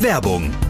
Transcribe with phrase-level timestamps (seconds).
[0.00, 0.69] Werbung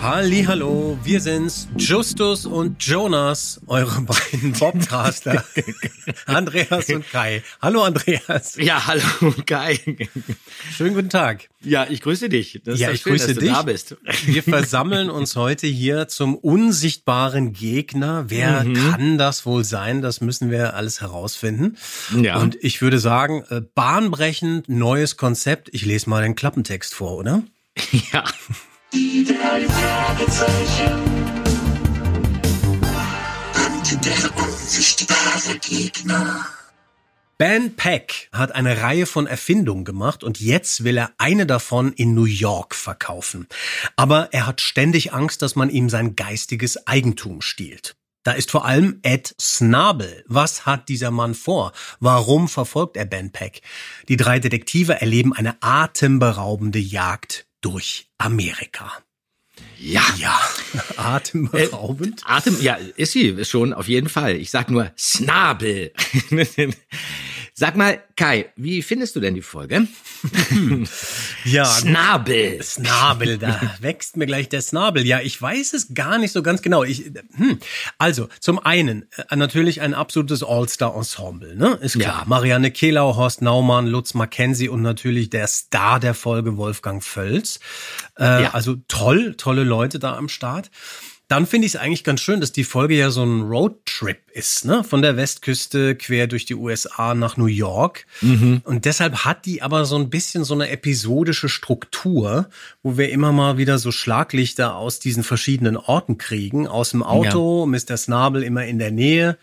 [0.00, 4.00] Hallo, wir sind's, Justus und Jonas, eure
[4.32, 5.44] beiden Bobcaster.
[6.26, 7.42] Andreas und Kai.
[7.60, 8.56] Hallo Andreas.
[8.56, 9.02] Ja, hallo,
[9.44, 9.78] Kai.
[10.76, 11.48] Schönen guten Tag.
[11.62, 12.60] Ja, ich grüße dich.
[12.64, 13.50] Das ist Ja, ich schön, grüße dass du dich.
[13.52, 13.96] da bist.
[14.26, 18.26] Wir versammeln uns heute hier zum unsichtbaren Gegner.
[18.28, 20.00] Wer kann das wohl sein?
[20.00, 21.76] Das müssen wir alles herausfinden.
[22.22, 22.36] Ja.
[22.38, 25.68] Und ich würde sagen, äh, bahnbrechend, neues Konzept.
[25.72, 27.42] Ich lese mal den Klappentext vor, oder?
[28.12, 28.24] Ja.
[28.92, 30.92] Die drei Fragezeichen.
[33.66, 36.46] Und der unsichtbare Gegner.
[37.36, 42.14] Ben Peck hat eine Reihe von Erfindungen gemacht und jetzt will er eine davon in
[42.14, 43.46] New York verkaufen.
[43.96, 47.94] Aber er hat ständig Angst, dass man ihm sein geistiges Eigentum stiehlt.
[48.22, 50.24] Da ist vor allem Ed Snabel.
[50.26, 51.72] Was hat dieser Mann vor?
[52.00, 53.62] Warum verfolgt er Ben Peck?
[54.08, 58.92] Die drei Detektive erleben eine atemberaubende Jagd durch Amerika.
[59.78, 60.02] Ja.
[60.18, 60.40] Ja,
[60.96, 62.22] atemberaubend.
[62.24, 64.36] Atem, ja, ist sie schon, auf jeden Fall.
[64.36, 65.92] Ich sag nur Snabel.
[67.58, 69.88] sag mal, Kai, wie findest du denn die Folge?
[71.44, 72.62] ja, Snabel.
[72.62, 75.04] Snabel, da wächst mir gleich der Snabel.
[75.04, 76.84] Ja, ich weiß es gar nicht so ganz genau.
[76.84, 77.58] Ich, hm.
[77.98, 81.78] Also, zum einen, äh, natürlich ein absolutes All-Star-Ensemble, ne?
[81.82, 82.20] Ist klar.
[82.20, 82.24] Ja.
[82.26, 87.58] Marianne Kehlau, Horst Naumann, Lutz Mackenzie und natürlich der Star der Folge, Wolfgang Völz.
[88.18, 88.54] Äh, Ja.
[88.54, 90.70] Also toll, tolle Leute da am Start.
[91.28, 94.64] Dann finde ich es eigentlich ganz schön, dass die Folge ja so ein Roadtrip ist,
[94.64, 94.82] ne?
[94.82, 98.06] Von der Westküste quer durch die USA nach New York.
[98.64, 102.48] Und deshalb hat die aber so ein bisschen so eine episodische Struktur,
[102.82, 106.66] wo wir immer mal wieder so Schlaglichter aus diesen verschiedenen Orten kriegen.
[106.66, 107.96] Aus dem Auto, Mr.
[107.98, 109.36] Snabel immer in der Nähe.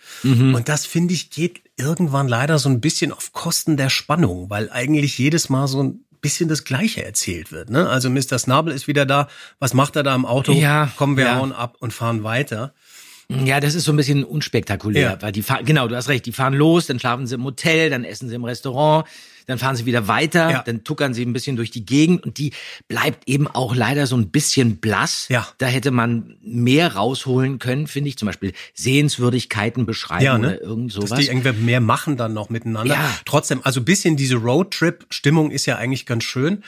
[0.55, 4.71] Und das finde ich geht irgendwann leider so ein bisschen auf Kosten der Spannung, weil
[4.71, 7.69] eigentlich jedes Mal so ein bisschen das Gleiche erzählt wird.
[7.69, 7.89] Ne?
[7.89, 8.37] Also Mr.
[8.39, 9.27] Snabel ist wieder da.
[9.59, 10.51] Was macht er da im Auto?
[10.53, 11.35] Ja, Kommen wir ja.
[11.35, 12.73] hauen ab und fahren weiter.
[13.27, 15.21] Ja, das ist so ein bisschen unspektakulär, Ja.
[15.21, 17.89] weil die fahren, genau, du hast recht, die fahren los, dann schlafen sie im Hotel,
[17.89, 19.07] dann essen sie im Restaurant,
[19.45, 20.63] dann fahren sie wieder weiter, Ja.
[20.63, 22.51] dann tuckern sie ein bisschen durch die Gegend und die
[22.87, 25.27] bleibt eben auch leider so ein bisschen blass.
[25.29, 25.47] Ja.
[25.57, 30.47] Da hätte man mehr rausholen können, finde ich, zum Beispiel Sehenswürdigkeiten beschreiben Ja, ne?
[30.47, 31.09] oder irgend sowas.
[31.11, 32.95] Dass die irgendwie mehr machen dann noch miteinander.
[32.95, 33.17] Ja.
[33.25, 36.63] Trotzdem, also ein bisschen diese Roadtrip-Stimmung ist ja eigentlich ganz schön.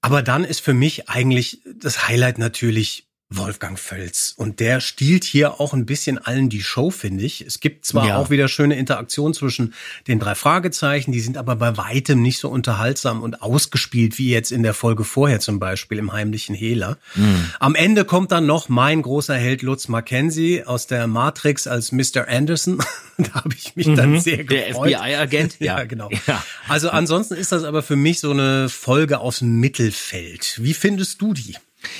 [0.00, 4.34] Aber dann ist für mich eigentlich das Highlight natürlich Wolfgang Völz.
[4.36, 7.40] Und der stiehlt hier auch ein bisschen allen die Show, finde ich.
[7.40, 8.16] Es gibt zwar Ja.
[8.18, 9.74] auch wieder schöne Interaktion zwischen
[10.06, 14.52] den drei Fragezeichen, die sind aber bei weitem nicht so unterhaltsam und ausgespielt wie jetzt
[14.52, 16.98] in der Folge vorher zum Beispiel im heimlichen Hehler.
[17.14, 17.50] Hm.
[17.60, 22.28] Am Ende kommt dann noch mein großer Held Lutz Mackenzie aus der Matrix als Mr.
[22.28, 22.78] Anderson.
[23.18, 24.46] da habe ich mich dann sehr Mhm.
[24.48, 24.90] Der gefreut.
[24.94, 25.84] FBI-Agent, Ja, ja.
[25.84, 26.10] genau.
[26.26, 26.44] Ja.
[26.68, 30.58] Also ansonsten ist das aber für mich so eine Folge aus dem Mittelfeld.
[30.62, 31.54] Wie findest du die?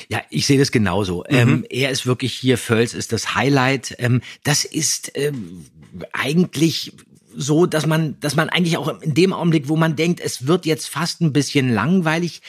[0.08, 1.24] Ja, ich sehe das genauso.
[1.28, 1.36] Mhm.
[1.36, 3.94] Ähm, er ist wirklich hier, Völz ist das Highlight.
[3.98, 5.64] Ähm, das ist ähm,
[6.12, 6.92] eigentlich
[7.36, 10.66] so, dass man, dass man eigentlich auch in dem Augenblick, wo man denkt, es wird
[10.66, 12.42] jetzt fast ein bisschen langweilig,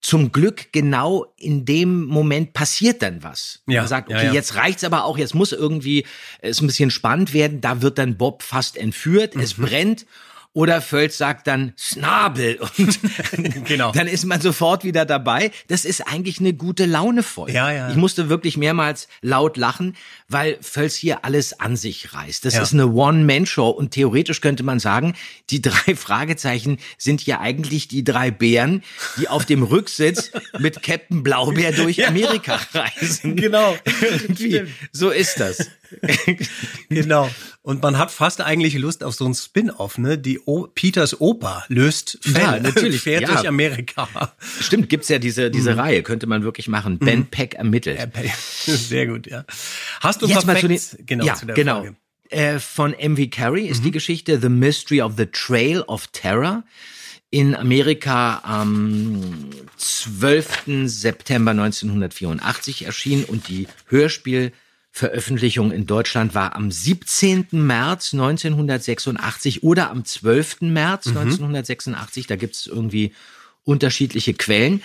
[0.00, 3.62] zum Glück genau in dem Moment passiert dann was.
[3.66, 4.32] Ja, man sagt, ja, okay, ja.
[4.34, 6.04] jetzt reicht's aber auch, jetzt muss irgendwie
[6.40, 7.62] es ein bisschen spannend werden.
[7.62, 9.62] Da wird dann Bob fast entführt, es Mhm.
[9.62, 10.06] brennt.
[10.54, 13.00] Oder Völz sagt dann Snabel und
[13.66, 13.90] Genau.
[13.90, 15.50] dann ist man sofort wieder dabei.
[15.66, 17.52] Das ist eigentlich eine gute Laune-Folge.
[17.52, 17.90] Ja, ja.
[17.90, 19.96] Ich musste wirklich mehrmals laut lachen,
[20.28, 22.44] weil Völz hier alles an sich reißt.
[22.44, 22.62] Das Ja.
[22.62, 25.14] ist eine One-Man-Show und theoretisch könnte man sagen,
[25.50, 28.84] die drei Fragezeichen sind hier eigentlich die drei Bären,
[29.18, 30.30] die auf dem Rücksitz
[30.60, 33.34] mit Captain Blaubeer durch Amerika reisen.
[33.34, 33.76] Genau.
[34.00, 34.62] Irgendwie.
[34.92, 35.68] So ist das.
[36.88, 37.30] Genau.
[37.62, 40.18] Und man hat fast eigentlich Lust auf so ein Spin-off, ne?
[40.18, 43.28] Die o Peters Oper löst Fälle, Ja, natürlich, fährt ja.
[43.32, 44.08] durch Amerika.
[44.60, 45.78] Stimmt, gibt's ja diese, diese Mhm.
[45.78, 46.98] Reihe, könnte man wirklich machen.
[46.98, 47.98] Ben Peck ermittelt.
[48.66, 49.44] Sehr gut, ja.
[50.00, 51.84] Hast du Jetzt mal zu den, genau, ja, zu der genau.
[51.84, 51.96] Mhm.
[52.30, 53.24] Äh, von M.V.
[53.30, 56.64] Carey ist die Geschichte The Mystery of the Trail of Terror
[57.30, 60.86] in Amerika am 12.
[60.86, 63.66] September 1984 erschienen und die
[64.94, 67.48] Hörspielveröffentlichung in Deutschland war am 17.
[67.52, 70.58] März 1986 oder am 12.
[70.72, 71.16] März Mhm.
[71.18, 72.26] 1986.
[72.26, 73.12] Da gibt's irgendwie
[73.64, 74.82] unterschiedliche Quellen.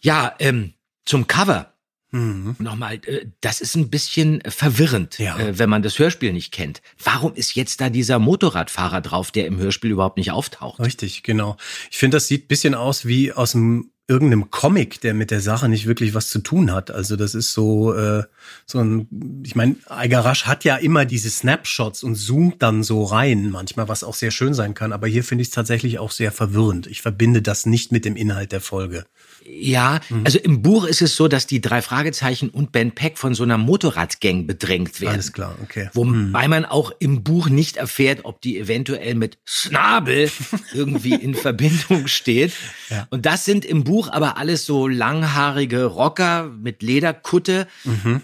[0.00, 0.72] Ja, ähm,
[1.04, 1.68] zum Cover.
[2.14, 5.38] Nochmal, äh, das ist ein bisschen verwirrend, Ja.
[5.38, 6.82] äh, wenn man das Hörspiel nicht kennt.
[7.02, 10.78] Warum ist jetzt da dieser Motorradfahrer drauf, der im Hörspiel überhaupt nicht auftaucht?
[10.80, 11.56] Richtig, genau.
[11.90, 15.68] Ich finde, das sieht bisschen aus wie aus einem irgendeinem Comic, der mit der Sache
[15.68, 16.90] nicht wirklich was zu tun hat.
[16.90, 18.24] Also das ist so äh,
[18.66, 23.50] so ein, ich meine, Eigarasch hat ja immer diese Snapshots und zoomt dann so rein,
[23.50, 24.92] manchmal, was auch sehr schön sein kann.
[24.92, 26.86] Aber hier finde ich es tatsächlich auch sehr verwirrend.
[26.86, 29.06] Ich verbinde das nicht mit dem Inhalt der Folge.
[29.44, 33.34] Ja, also im Buch ist es so, dass die drei Fragezeichen und Ben Peck von
[33.34, 35.14] so einer Motorradgang bedrängt werden.
[35.14, 35.90] Alles klar, okay.
[35.94, 40.30] Wobei man auch im Buch nicht erfährt, ob die eventuell mit Schnabel
[40.72, 42.52] irgendwie in Verbindung steht.
[42.90, 43.06] Ja.
[43.10, 47.66] Und das sind im Buch aber alles so langhaarige Rocker mit Lederkutte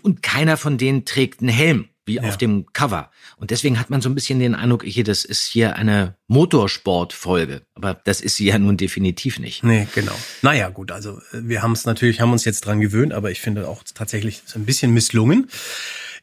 [0.02, 3.10] und keiner von denen trägt einen Helm, wie auf dem Cover.
[3.36, 7.62] Und deswegen hat man so ein bisschen den Eindruck, hier, das ist hier eine Motorsportfolge.
[7.74, 9.62] Aber das ist sie ja nun definitiv nicht.
[9.62, 10.18] Nee, genau.
[10.42, 13.40] Naja, gut, also äh, wir haben es natürlich, haben uns jetzt dran gewöhnt, aber ich
[13.40, 15.48] finde auch tatsächlich so ein bisschen misslungen.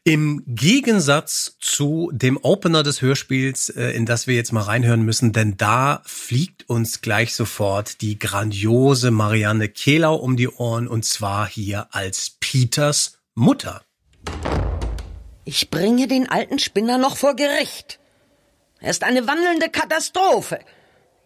[0.04, 5.32] Im Gegensatz zu dem Opener des Hörspiels, äh, in das wir jetzt mal reinhören müssen,
[5.32, 11.48] denn da fliegt uns gleich sofort die grandiose Marianne Kehlau um die Ohren und zwar
[11.48, 13.85] hier als Peters Mutter.
[15.48, 18.00] Ich bringe den alten Spinner noch vor Gericht.
[18.80, 20.58] Er ist eine wandelnde Katastrophe.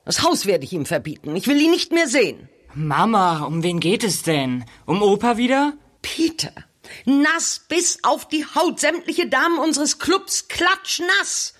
[0.04, 1.34] Das Haus werde ich ihm verbieten.
[1.36, 2.50] Ich will ihn nicht mehr sehen.
[2.74, 4.66] Mama, um wen geht es denn?
[4.84, 5.72] Um Opa wieder?
[6.02, 6.52] Peter,
[7.06, 8.78] nass bis auf die Haut.
[8.78, 11.54] Sämtliche Damen unseres Clubs klatschnass.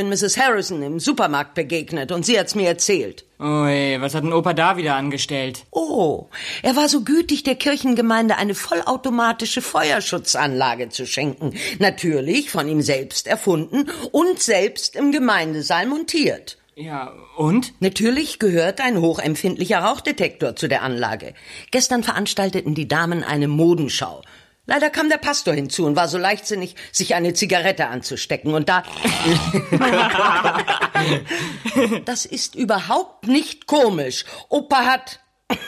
[0.00, 0.38] Ich bin Mrs.
[0.38, 3.26] Harrison im Supermarkt begegnet und sie hat's mir erzählt.
[3.38, 5.66] Ui, was hat denn Opa da wieder angestellt?
[5.72, 6.28] Oh,
[6.62, 11.52] er war so gütig, der Kirchengemeinde eine vollautomatische Feuerschutzanlage zu schenken.
[11.80, 16.56] Natürlich von ihm selbst erfunden und selbst im Gemeindesaal montiert.
[16.76, 17.74] Ja, und?
[17.80, 21.34] Natürlich gehört ein hochempfindlicher Rauchdetektor zu der Anlage.
[21.72, 24.22] Gestern veranstalteten die Damen eine Modenschau.
[24.70, 28.54] Leider kam der Pastor hinzu und war so leichtsinnig, sich eine Zigarette anzustecken.
[28.54, 28.84] Und da.
[32.04, 34.24] das ist überhaupt nicht komisch.
[34.48, 35.18] Opa hat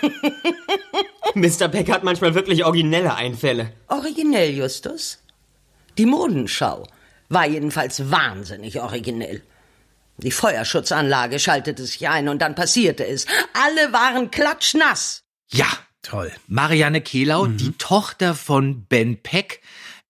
[1.34, 1.66] Mr.
[1.66, 3.72] Peck hat manchmal wirklich originelle Einfälle.
[3.88, 5.18] originell, Justus.
[5.98, 6.86] Die Modenschau
[7.28, 9.42] war jedenfalls wahnsinnig originell.
[10.18, 13.26] Die Feuerschutzanlage schaltete sich ein und dann passierte es.
[13.52, 15.24] Alle waren klatschnass.
[15.50, 15.66] Ja,
[16.02, 16.32] Toll.
[16.48, 17.56] Marianne Kehlau, Mhm.
[17.58, 19.60] die Tochter von Ben Peck,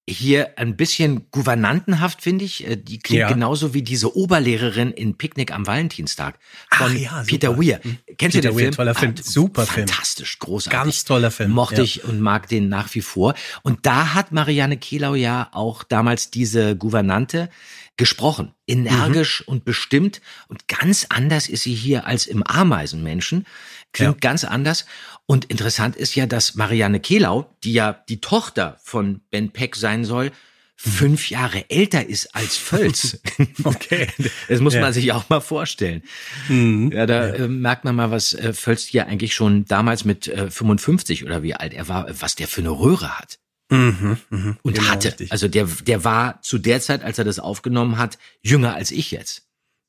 [0.08, 2.66] hier ein bisschen gouvernantenhaft, finde ich.
[2.66, 3.28] Äh, Die klingt Ja.
[3.28, 6.40] genauso wie diese Oberlehrerin in Picknick am Valentinstag
[6.72, 7.22] von Ach ja.
[7.24, 7.78] Peter Weir.
[7.82, 7.98] Hm.
[8.18, 8.74] Kennst Peter du den Weir, Film?
[8.74, 9.14] toller Film.
[9.16, 9.86] Ah, Super Film.
[9.86, 10.72] Fantastisch, großartig.
[10.82, 11.82] Ganz toller Film, Mochte ja.
[11.84, 13.34] ich und mag den nach wie vor.
[13.62, 17.48] Und da hat Marianne Kehlau ja auch damals diese Gouvernante
[17.96, 18.54] gesprochen.
[18.66, 19.52] Energisch Mhm.
[19.52, 20.20] und bestimmt.
[20.48, 23.46] Und ganz anders ist sie hier als im Ameisenmenschen.
[23.92, 24.30] Klingt Ja.
[24.30, 24.86] ganz anders.
[25.26, 30.04] Und interessant ist ja, dass Marianne Kehlau, die ja die Tochter von Ben Peck sein
[30.04, 30.30] soll,
[30.76, 33.20] fünf Jahre älter ist als Völz.
[33.64, 34.08] Okay.
[34.48, 34.80] Das muss Ja.
[34.80, 36.02] man sich auch mal vorstellen.
[36.48, 36.90] Mhm.
[36.92, 40.50] Ja, da äh, merkt man mal, was äh, Völz hier eigentlich schon damals mit äh,
[40.50, 43.38] 55 oder wie alt er war, äh, was der für eine Röhre hat
[43.70, 44.56] Mhm, mhm.
[44.62, 45.08] und Genau, hatte.
[45.08, 45.30] richtig.
[45.32, 49.12] Also der, der war zu der Zeit, als er das aufgenommen hat, jünger als ich
[49.12, 49.46] jetzt.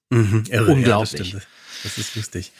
[0.10, 1.34] Mhm, irre, Unglaublich.
[1.34, 1.40] Ja,
[1.84, 2.52] das, ist lustig.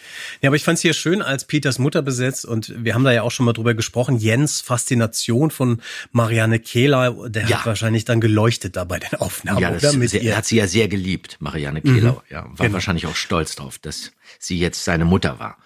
[0.42, 3.12] Ja, aber ich fand es hier schön als Peters Mutter besetzt und wir haben da
[3.12, 4.18] ja auch schon mal drüber gesprochen.
[4.18, 7.60] Jens Faszination von Marianne Kehler, der Ja.
[7.60, 9.80] hat wahrscheinlich dann geleuchtet da bei den Aufnahmen, Ja, oder?
[9.80, 10.32] das Mit sehr, ihr.
[10.32, 12.22] er hat sie ja sehr geliebt, Marianne Kehlau.
[12.30, 12.74] Ja, war Genau.
[12.74, 15.58] wahrscheinlich auch stolz drauf, dass sie jetzt seine Mutter war.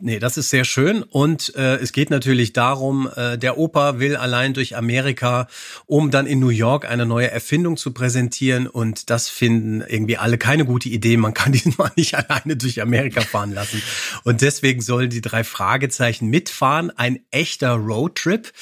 [0.00, 1.02] Nee, das ist sehr schön.
[1.02, 5.48] Und äh, es geht natürlich darum, äh, der Opa will allein durch Amerika,
[5.86, 8.66] um dann in New York eine neue Erfindung zu präsentieren.
[8.66, 11.16] Und das finden irgendwie alle keine gute Idee.
[11.16, 13.82] Man kann diesen Mann nicht alleine durch Amerika fahren lassen.
[14.24, 16.90] Und deswegen sollen die drei Fragezeichen mitfahren.
[16.90, 18.52] Ein echter Roadtrip.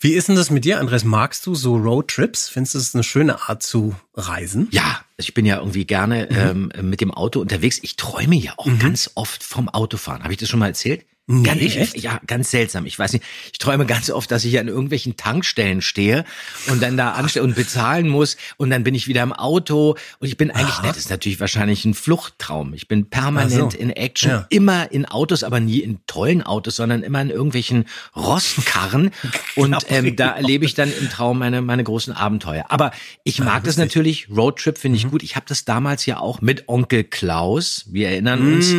[0.00, 1.04] Wie ist denn das mit dir, Andres?
[1.04, 2.50] Magst du so Roadtrips?
[2.50, 4.68] Findest du es eine schöne Art zu reisen?
[4.70, 6.70] Ja, ich bin ja irgendwie gerne Mhm.
[6.80, 7.78] ähm, mit dem Auto unterwegs.
[7.82, 10.22] Ich träume ja auch ganz oft vom Autofahren.
[10.22, 11.04] Habe ich das schon mal erzählt?
[11.28, 11.96] Nee, ganz, echt?
[11.98, 12.84] Ja, ganz seltsam.
[12.84, 13.24] Ich weiß nicht.
[13.52, 16.24] Ich träume ganz oft, dass ich an irgendwelchen Tankstellen stehe
[16.66, 20.26] und dann da anstehe und bezahlen muss und dann bin ich wieder im Auto und
[20.28, 20.86] ich bin eigentlich, Aha.
[20.88, 22.74] das ist natürlich wahrscheinlich ein Fluchttraum.
[22.74, 23.78] Ich bin permanent so.
[23.78, 24.46] in Action, Ja.
[24.50, 27.84] immer in Autos, aber nie in tollen Autos, sondern immer in irgendwelchen
[28.16, 29.10] Rostkarren
[29.56, 32.64] und ähm, da erlebe ich dann im Traum meine, meine großen Abenteuer.
[32.68, 32.90] Aber
[33.24, 33.84] ich mag das lustig.
[33.84, 34.28] natürlich.
[34.30, 35.04] Roadtrip finde Mhm.
[35.06, 35.22] ich gut.
[35.22, 38.70] Ich habe das damals ja auch mit Onkel Klaus, wir erinnern uns,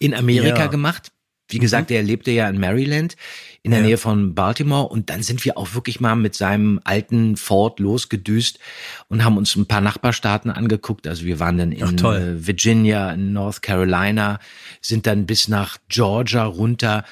[0.00, 0.58] in Amerika Mm.
[0.58, 0.66] Ja.
[0.66, 0.70] Mhm.
[0.72, 1.11] gemacht.
[1.52, 3.16] Wie gesagt, er lebte ja in Maryland,
[3.62, 3.86] in der Ja.
[3.86, 4.88] Nähe von Baltimore.
[4.88, 8.58] Und dann sind wir auch wirklich mal mit seinem alten Ford losgedüst
[9.08, 11.06] und haben uns ein paar Nachbarstaaten angeguckt.
[11.06, 12.16] Also wir waren dann Ach, in toll.
[12.40, 14.40] äh, Virginia, in North Carolina,
[14.80, 17.04] sind dann bis nach Georgia runter.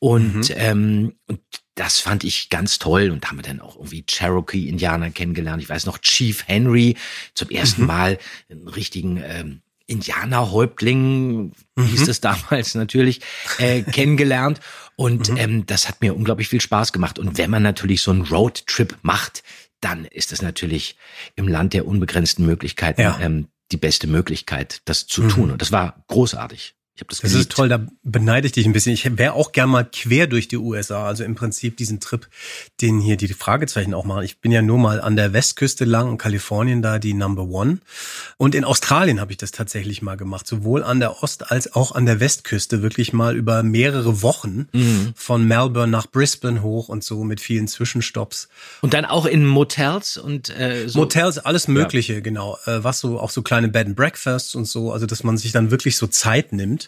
[0.00, 0.54] Und, Mhm.
[0.56, 1.40] ähm, und
[1.74, 3.10] das fand ich ganz toll.
[3.10, 5.62] Und da haben wir dann auch irgendwie Cherokee-Indianer kennengelernt.
[5.62, 6.96] Ich weiß noch, Chief Henry
[7.34, 7.86] zum ersten Mhm.
[7.88, 8.18] Mal
[8.50, 12.08] einen richtigen ähm, Indianerhäuptling, hieß Mhm.
[12.10, 13.20] es damals natürlich,
[13.58, 14.60] äh, kennengelernt.
[14.96, 17.18] Und ähm, das hat mir unglaublich viel Spaß gemacht.
[17.18, 19.42] Und wenn man natürlich so einen Roadtrip macht,
[19.80, 20.96] dann ist das natürlich
[21.36, 23.18] im Land der unbegrenzten Möglichkeiten Ja.
[23.20, 25.50] ähm, die beste Möglichkeit, das zu tun.
[25.50, 26.74] Und das war großartig.
[26.98, 27.50] Ich habe das Das geliebt.
[27.52, 28.92] ist toll, da beneide ich dich ein bisschen.
[28.92, 32.26] Ich wäre auch gern mal quer durch die USA, also im Prinzip diesen Trip,
[32.80, 34.24] den hier die Fragezeichen auch machen.
[34.24, 37.78] Ich bin ja nur mal an der Westküste lang, in Kalifornien da die Number One.
[38.36, 41.92] Und in Australien habe ich das tatsächlich mal gemacht, sowohl an der Ost- als auch
[41.92, 45.12] an der Westküste, wirklich mal über mehrere Wochen Mhm.
[45.14, 48.48] von Melbourne nach Brisbane hoch und so mit vielen Zwischenstopps.
[48.80, 50.98] Und dann auch in Motels und äh, so.
[50.98, 52.58] Motels, alles Mögliche, genau.
[52.66, 55.52] Äh, was so, auch so kleine Bed and Breakfasts und so, also dass man sich
[55.52, 56.87] dann wirklich so Zeit nimmt.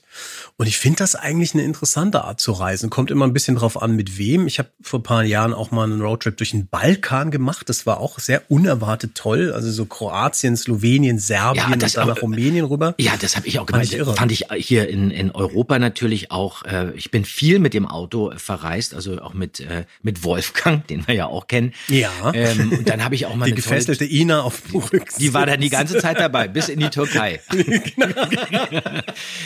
[0.56, 2.90] Und ich finde das eigentlich eine interessante Art zu reisen.
[2.90, 4.46] Kommt immer ein bisschen drauf an, mit wem.
[4.46, 7.68] Ich habe vor ein paar Jahren auch mal einen Roadtrip durch den Balkan gemacht.
[7.70, 9.52] Das war auch sehr unerwartet toll.
[9.52, 12.94] Also so Kroatien, Slowenien, Serbien Ja, und dann auch- nach Rumänien rüber.
[12.98, 13.84] Ja, das habe ich auch Fand gemacht.
[13.92, 14.14] ich irre.
[14.14, 16.64] Fand ich hier in, in Europa natürlich auch.
[16.64, 20.86] Äh, ich bin viel mit dem Auto äh, verreist, also auch mit äh, mit Wolfgang,
[20.88, 21.72] den wir ja auch kennen.
[21.88, 22.10] Ja.
[22.34, 25.16] Ähm, und dann habe ich auch mal Die eine tolle- gefesselte Ina auf dem Rücksitz.
[25.18, 27.40] Die war dann die ganze Zeit dabei, bis in die Türkei.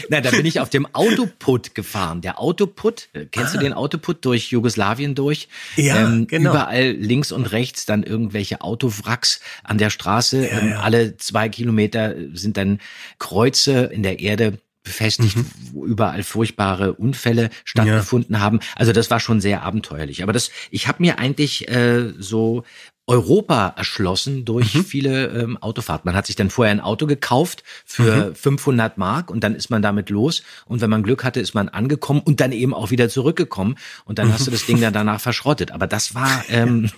[0.08, 2.20] Na, da bin ich auf dem Autoput gefahren.
[2.20, 5.48] Der Autoput, äh, kennst du den Autoput durch Jugoslawien durch?
[5.76, 6.50] Ähm, Ja, genau.
[6.50, 10.46] Überall links und rechts dann irgendwelche Autowracks an der Straße.
[10.46, 10.80] ähm, ja.
[10.80, 12.80] Alle zwei Kilometer sind dann
[13.18, 15.46] Kreuze in der Erde befestigt, Mhm.
[15.72, 18.60] wo überall furchtbare Unfälle stattgefunden haben.
[18.76, 20.22] Also das war schon sehr abenteuerlich.
[20.22, 22.64] Aber das, ich habe mir eigentlich äh, so
[23.06, 24.84] Europa erschlossen durch Mhm.
[24.84, 26.08] viele ähm, Autofahrten.
[26.08, 28.34] Man hat sich dann vorher ein Auto gekauft für Mhm.
[28.34, 30.42] 500 Mark und dann ist man damit los.
[30.64, 33.76] Und wenn man Glück hatte, ist man angekommen und dann eben auch wieder zurückgekommen.
[34.04, 35.70] Und dann hast du das Ding dann danach verschrottet.
[35.70, 36.90] Aber das war, ähm,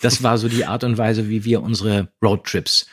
[0.00, 2.86] das war so die Art und Weise, wie wir unsere Roadtrips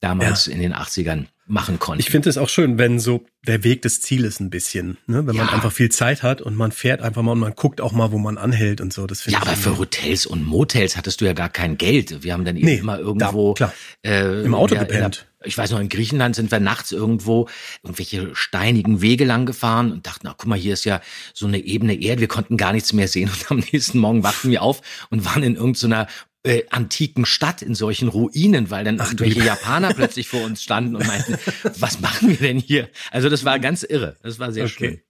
[0.00, 2.00] damals in den 80ern machen konnten.
[2.00, 5.26] Ich finde es auch schön, wenn so der Weg des Zieles ein bisschen, ne?
[5.26, 5.52] wenn man Ja.
[5.52, 8.18] einfach viel Zeit hat und man fährt einfach mal und man guckt auch mal, wo
[8.18, 9.06] man anhält und so.
[9.06, 12.24] Das finde Ja, ich aber für Hotels und Motels hattest du ja gar kein Geld.
[12.24, 13.72] Wir haben dann eben Nee, immer irgendwo da-.
[14.04, 15.26] Äh, Im Auto ja, gepennt.
[15.40, 17.48] der- Ich weiß noch, in Griechenland sind wir nachts irgendwo
[17.84, 21.00] irgendwelche steinigen Wege lang gefahren und dachten, ach guck mal, hier ist ja
[21.32, 24.50] so eine ebene Erde, wir konnten gar nichts mehr sehen und am nächsten Morgen wachten
[24.50, 26.08] wir auf und waren in irgendeiner
[26.46, 31.06] äh, antiken Stadt in solchen Ruinen, weil dann irgendwelche Japaner plötzlich vor uns standen und
[31.06, 31.36] meinten,
[31.78, 32.88] was machen wir denn hier?
[33.10, 34.16] Also das war ganz irre.
[34.22, 35.00] Das war sehr schön.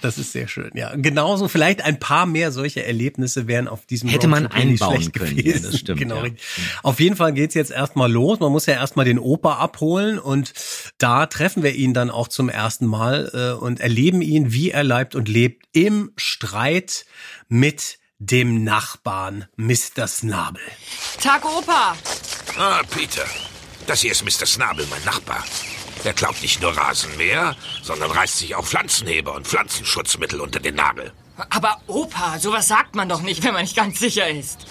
[0.00, 0.92] Das ist sehr schön, ja.
[0.96, 4.96] Genauso, vielleicht ein paar mehr solche Erlebnisse wären auf diesem Hätte man Roadtrip nicht einbauen
[4.96, 5.64] schlecht können, gewesen.
[5.64, 6.24] ja, das stimmt, Genau.
[6.24, 6.30] ja.
[6.82, 8.40] Auf jeden Fall geht's jetzt erstmal los.
[8.40, 10.52] Man muss ja erstmal den Opa abholen und
[10.98, 14.82] da treffen wir ihn dann auch zum ersten Mal äh, und erleben ihn, wie er
[14.82, 17.06] leibt und lebt im Streit
[17.48, 20.06] mit dem Nachbarn Mr.
[20.08, 20.62] Snabel.
[21.20, 21.94] Tag, Opa.
[22.56, 23.24] Ah, Peter.
[23.86, 24.46] Das hier ist Mr.
[24.46, 25.44] Snabel, mein Nachbar.
[26.04, 31.12] Der klaut nicht nur Rasenmäher, sondern reißt sich auch Pflanzenheber und Pflanzenschutzmittel unter den Nagel.
[31.50, 34.66] Aber Opa, sowas sagt man doch nicht, wenn man nicht ganz sicher ist.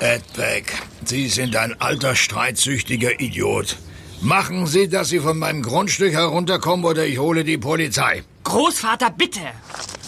[0.00, 0.72] Ed Beck,
[1.04, 3.76] Sie sind ein alter, streitsüchtiger Idiot.
[4.20, 8.24] Machen Sie, dass Sie von meinem Grundstück herunterkommen oder ich hole die Polizei.
[8.44, 9.40] Großvater, bitte.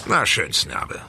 [0.06, 1.00] Na schön, Snabel.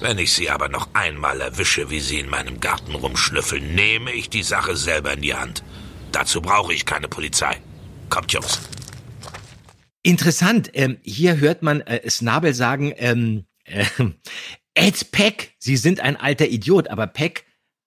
[0.00, 4.28] Wenn ich Sie aber noch einmal erwische, wie Sie in meinem Garten rumschnüffeln, nehme ich
[4.28, 5.62] die Sache selber in die Hand.
[6.12, 7.60] Dazu brauche ich keine Polizei.
[8.10, 8.60] Kommt, Jungs.
[10.02, 13.84] Interessant, ähm, hier hört man äh, Snabel sagen, ähm, äh,
[14.74, 17.44] Ed Peck, Sie sind ein alter Idiot, aber Peck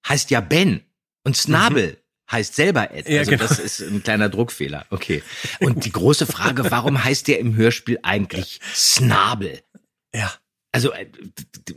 [0.07, 0.81] heißt ja Ben
[1.23, 1.97] und Snabel
[2.31, 3.07] heißt selber Ed.
[3.07, 3.47] Ja, Also genau.
[3.47, 4.85] das ist ein kleiner Druckfehler.
[4.89, 5.23] Okay.
[5.59, 9.61] Und die große Frage, warum heißt der im Hörspiel eigentlich Snabel?
[10.13, 10.33] Ja.
[10.71, 11.07] Also äh,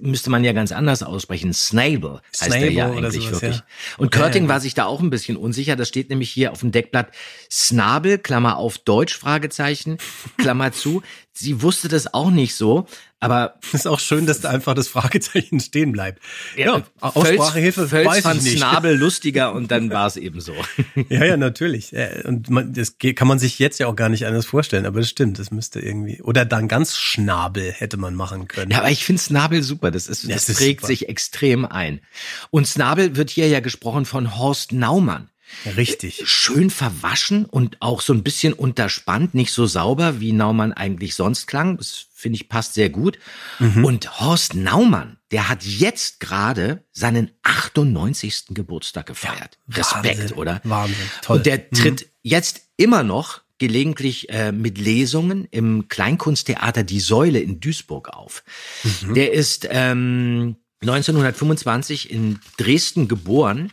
[0.00, 1.54] müsste man ja ganz anders aussprechen.
[1.54, 3.56] Snable heißt er ja Snable eigentlich sowas, wirklich.
[3.56, 3.64] ja.
[3.96, 4.48] Und Ja, Körting ja.
[4.50, 5.76] war sich da auch ein bisschen unsicher.
[5.76, 7.10] Das steht nämlich hier auf dem Deckblatt
[7.50, 9.96] Snabel, Klammer auf Deutsch, Fragezeichen,
[10.36, 11.02] Klammer zu.
[11.32, 12.86] Sie wusste das auch nicht so,
[13.22, 16.20] aber Ist auch schön, dass da einfach das Fragezeichen stehen bleibt.
[16.56, 18.58] Ja, Aussprachehilfe Völz weiß fand ich nicht.
[18.58, 20.54] Snabel lustiger und dann war es eben so.
[21.08, 21.94] Ja, ja, natürlich.
[22.24, 25.08] Und man, das kann man sich jetzt ja auch gar nicht anders vorstellen, aber das
[25.08, 26.20] stimmt, das müsste irgendwie.
[26.22, 28.70] Oder dann ganz Schnabel hätte man machen können.
[28.70, 29.90] Ja, aber ich finde Snabel super.
[29.90, 30.88] Das, ist, Ja, das es ist prägt super.
[30.88, 32.00] sich extrem ein.
[32.50, 35.28] Und Snabel wird hier ja gesprochen von Horst Naumann.
[35.76, 36.22] Richtig.
[36.24, 41.46] schön verwaschen und auch so ein bisschen unterspannt, nicht so sauber, wie Naumann eigentlich sonst
[41.46, 41.76] klang.
[41.76, 43.18] Das finde ich passt sehr gut.
[43.58, 43.84] Mhm.
[43.84, 48.46] Und Horst Naumann, der hat jetzt gerade seinen 98.
[48.50, 49.58] Geburtstag gefeiert.
[49.68, 50.36] Respekt, Wahnsinn.
[50.36, 50.60] oder?
[50.64, 50.96] Wahnsinn.
[51.22, 51.36] Toll.
[51.36, 51.38] Mhm.
[51.38, 57.60] Und der tritt jetzt immer noch gelegentlich äh, mit Lesungen im Kleinkunsttheater Die Säule in
[57.60, 58.42] Duisburg auf.
[58.82, 59.14] Mhm.
[59.14, 63.72] Der ist ähm, 1925 in Dresden geboren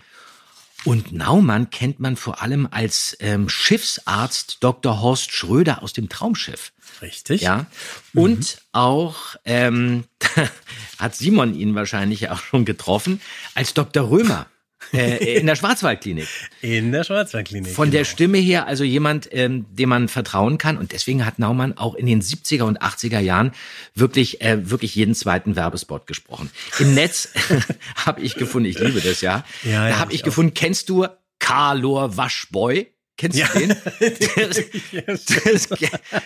[0.85, 5.01] und Naumann kennt man vor allem als ähm, Schiffsarzt Dr.
[5.01, 6.71] Horst Schröder aus dem Traumschiff.
[7.01, 7.41] Richtig.
[7.41, 7.67] Ja.
[8.13, 10.05] Und auch ähm,
[10.99, 13.21] hat Simon ihn wahrscheinlich auch schon getroffen
[13.55, 14.09] als Dr.
[14.09, 14.47] Römer
[14.93, 16.27] äh, in der Schwarzwaldklinik.
[16.61, 17.73] In der Schwarzwaldklinik.
[17.73, 18.11] Von der genau.
[18.11, 20.77] Stimme her also jemand, ähm, dem man vertrauen kann.
[20.77, 23.51] Und deswegen hat Naumann auch in den 70er und 80er Jahren
[23.95, 26.51] wirklich, äh, wirklich jeden zweiten Werbespot gesprochen.
[26.79, 27.29] Im Netz
[27.95, 29.43] habe ich gefunden, ich liebe das ja.
[29.63, 31.07] Ja, da ja, habe ich ich gefunden, kennst du
[31.39, 32.87] Carlor Waschboy?
[33.19, 33.47] Kennst Ja.
[33.47, 33.75] du den?
[35.05, 35.67] Das, das,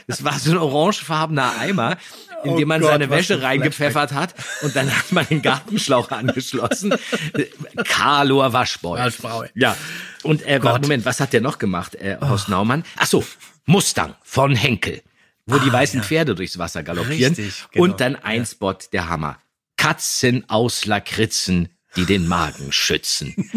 [0.07, 1.97] das war so ein orangefarbener Eimer,
[2.43, 6.11] in Oh dem man Gott, seine Wäsche reingepfeffert hat und dann hat man den Gartenschlauch
[6.11, 6.93] angeschlossen.
[7.85, 8.99] Carlor Waschboy.
[8.99, 9.49] Waschboy.
[9.55, 9.75] Ja.
[10.21, 10.83] Und äh, Gott.
[10.83, 12.83] Moment, was hat der noch gemacht, äh, Horst Naumann?
[12.97, 13.25] Ach so,
[13.65, 15.01] Mustang von Henkel,
[15.47, 17.33] wo die weißen Pferde durchs Wasser galoppieren.
[17.33, 17.85] Ah, Richtig, genau.
[17.85, 19.39] Und dann ein Spot, der Hammer.
[19.77, 23.33] Katzen aus Lakritzen, die den Magen schützen.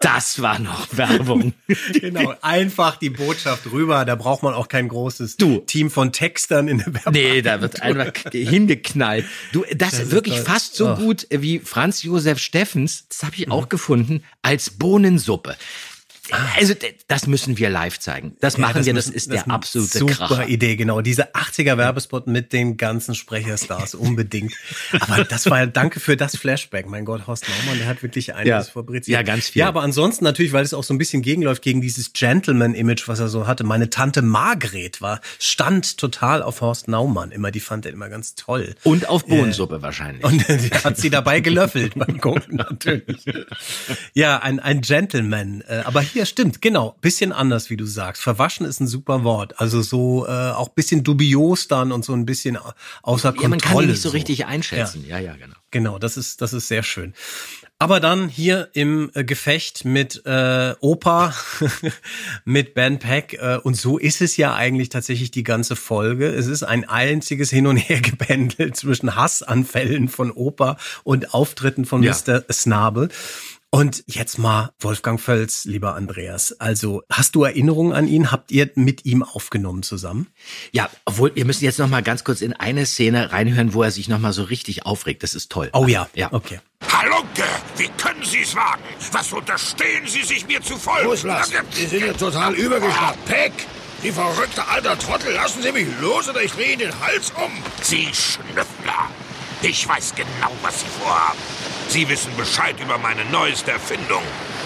[0.00, 1.52] das war noch Werbung.
[1.92, 4.04] Genau, einfach die Botschaft rüber.
[4.04, 5.58] Da braucht man auch kein großes Du.
[5.58, 7.12] Team von Textern in der Werbung.
[7.12, 9.24] Nee, da wird einfach hingeknallt.
[9.52, 10.44] Du, das, ist wirklich toll.
[10.44, 10.96] fast so Oh.
[10.96, 15.56] gut wie Franz Josef Steffens, das habe ich auch gefunden, als Bohnensuppe.
[16.56, 18.36] Also d- das müssen wir live zeigen.
[18.40, 20.48] Das Ja, machen wir, das müssen- ist das der absolute super Kracher.
[20.48, 21.00] Idee, genau.
[21.00, 24.52] Diese 80er Werbespot mit den ganzen Sprecherstars unbedingt.
[25.00, 26.86] Aber das war danke für das Flashback.
[26.88, 28.72] Mein Gott, Horst Naumann, der hat wirklich einiges Ja.
[28.72, 29.08] fabriziert.
[29.18, 29.60] Ja, ganz viel.
[29.60, 33.20] Ja, aber ansonsten natürlich, weil es auch so ein bisschen gegenläuft gegen dieses Gentleman-Image, was
[33.20, 33.64] er so hatte.
[33.64, 37.50] Meine Tante Margret war, stand total auf Horst Naumann immer.
[37.50, 38.74] Die fand er immer ganz toll.
[38.84, 40.24] Und auf Bohnensuppe wahrscheinlich.
[40.24, 43.24] Und die hat sie dabei gelöffelt beim Gucken natürlich.
[44.14, 45.62] Ja, ein, ein Gentleman.
[45.68, 48.22] Äh, Aber hier stimmt, genau, bisschen anders, wie du sagst.
[48.22, 49.60] Verwaschen ist ein super Wort.
[49.60, 52.58] Also so äh, auch bisschen dubios dann und so ein bisschen
[53.02, 53.74] außer ja, man Kontrolle.
[53.74, 55.04] kann ihn nicht so richtig einschätzen.
[55.06, 55.54] Ja, ja, genau.
[55.72, 57.14] Genau, das ist das ist sehr schön.
[57.78, 61.32] Aber dann hier im äh, Gefecht mit äh, Opa,
[62.44, 66.26] mit Ben Peck äh, und so ist es ja eigentlich tatsächlich die ganze Folge.
[66.28, 72.02] Es ist ein einziges Hin und Her gependelt zwischen Hassanfällen von Opa und Auftritten von
[72.02, 72.12] Ja.
[72.12, 72.44] Mr.
[72.52, 73.08] Snabel.
[73.72, 76.58] Und jetzt mal Wolfgang Völz, lieber Andreas.
[76.60, 78.32] Also hast du Erinnerungen an ihn?
[78.32, 80.26] Habt ihr mit ihm aufgenommen zusammen?
[80.72, 83.92] Ja, obwohl wir müssen jetzt noch mal ganz kurz in eine Szene reinhören, wo er
[83.92, 85.22] sich noch mal so richtig aufregt.
[85.22, 85.70] Das ist toll.
[85.72, 86.32] Oh ja, ja.
[86.32, 86.58] okay.
[86.92, 87.48] Hallo, Funke!
[87.76, 88.82] Wie können Sie es wagen?
[89.12, 91.08] Was unterstehen Sie sich mir zu folgen?
[91.08, 91.54] Loslassen.
[91.70, 93.24] Sie sind ja total übergeschnappt.
[93.26, 93.52] Peck!
[94.02, 97.52] Die verrückte alter Trottel, lassen Sie mich los oder ich drehe Ihnen den Hals um.
[97.82, 99.10] Sie Schnüffler!
[99.62, 101.38] Ich weiß genau, was Sie vorhaben.
[101.90, 104.22] Sie wissen Bescheid über meine neueste Erfindung.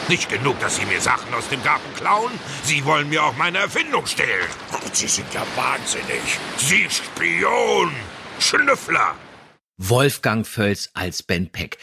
[0.08, 2.30] Nicht genug, dass Sie mir Sachen aus dem Garten klauen,
[2.64, 4.46] Sie wollen mir auch meine Erfindung stehlen.
[4.92, 6.20] Sie sind ja wahnsinnig.
[6.58, 7.90] Sie Spion!
[8.38, 9.14] Schnüffler!
[9.76, 11.78] Wolfgang Völz als Ben Peck.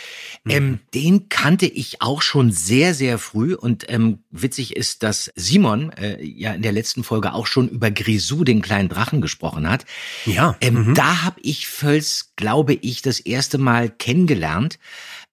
[0.47, 5.91] Ähm, den kannte ich auch schon sehr, sehr früh und ähm, witzig ist, dass Simon
[5.93, 9.85] äh, ja in der letzten Folge auch schon über Grisou, den kleinen Drachen, gesprochen hat.
[10.25, 10.55] Ja.
[10.61, 14.79] Ähm, Da habe ich Völz, glaube ich, das erste Mal kennengelernt,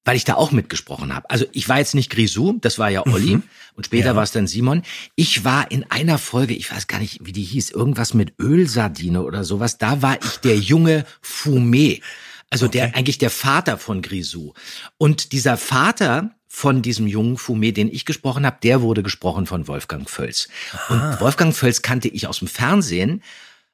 [0.08, 1.28] weil ich da auch mitgesprochen habe.
[1.28, 3.40] Also ich war jetzt nicht Grisou, das war ja Olli
[3.74, 4.16] und später Ja.
[4.16, 4.80] war es dann Simon.
[5.16, 9.22] Ich war in einer Folge, ich weiß gar nicht, wie die hieß, irgendwas mit Ölsardine
[9.22, 9.76] oder sowas.
[9.76, 12.00] Da war ich der junge Fumé.
[12.48, 14.54] Also der eigentlich der Vater von Grisou.
[14.96, 19.68] Und dieser Vater von diesem jungen Fumé, den ich gesprochen habe, der wurde gesprochen von
[19.68, 20.48] Wolfgang Völz.
[20.88, 23.22] Und Wolfgang Völz kannte ich aus dem Fernsehen,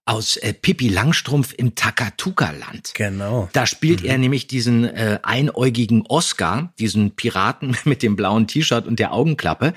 [0.07, 2.93] aus äh, Pippi Langstrumpf im Takatuka-Land.
[2.95, 3.49] Genau.
[3.53, 8.99] Da spielt er nämlich diesen äh, einäugigen Oscar, diesen Piraten mit dem blauen T-Shirt und
[8.99, 9.73] der Augenklappe.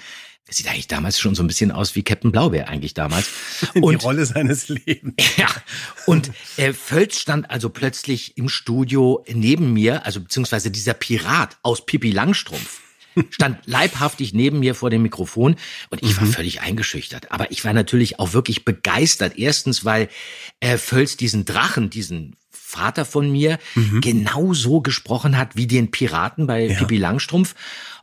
[0.49, 3.29] Sieht eigentlich damals schon so ein bisschen aus wie Captain Blaubeer eigentlich damals.
[3.75, 5.15] Die Und Rolle seines Lebens.
[5.37, 5.47] ja,
[6.05, 11.85] und äh, Völz stand also plötzlich im Studio neben mir, also beziehungsweise dieser Pirat aus
[11.85, 12.79] Pippi Langstrumpf
[13.29, 15.55] stand leibhaftig neben mir vor dem Mikrofon
[15.89, 17.31] und ich war völlig eingeschüchtert.
[17.31, 19.37] Aber ich war natürlich auch wirklich begeistert.
[19.37, 20.09] Erstens, weil
[20.59, 23.59] äh, Völz diesen Drachen, diesen Vater von mir,
[24.01, 27.55] genau so gesprochen hat wie den Piraten bei Pippi Langstrumpf.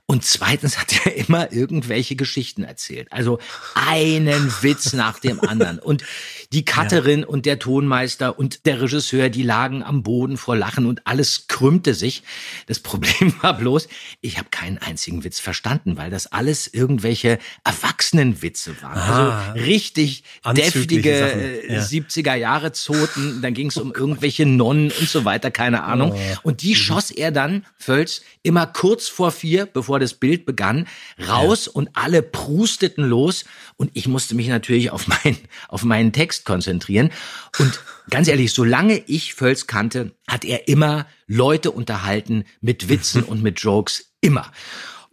[0.06, 3.08] Und zweitens hat er immer irgendwelche Geschichten erzählt.
[3.10, 3.38] Also
[3.74, 5.78] einen Witz nach dem anderen.
[5.78, 6.04] Und
[6.52, 11.06] die Cutterin und der Tonmeister und der Regisseur, die lagen am Boden vor Lachen und
[11.06, 12.22] alles krümmte sich.
[12.66, 13.88] Das Problem war bloß,
[14.20, 18.98] ich habe keinen einzigen Witz verstanden, weil das alles irgendwelche Erwachsenenwitze waren.
[18.98, 20.22] Ah, also richtig
[20.54, 21.80] deftige ja.
[21.80, 26.12] 70er Jahre Zoten, dann ging es um irgendwelche Nonnen und so weiter, keine Ahnung.
[26.14, 26.36] Oh.
[26.42, 30.86] Und die schoss er dann, Völz, immer kurz vor vier, bevor das Bild begann,
[31.28, 33.44] raus und alle prusteten los
[33.76, 35.36] und ich musste mich natürlich auf, mein,
[35.68, 37.10] auf meinen Text konzentrieren.
[37.58, 37.80] Und
[38.10, 43.60] ganz ehrlich, solange ich Völz kannte, hat er immer Leute unterhalten mit Witzen und mit
[43.60, 44.50] Jokes, immer.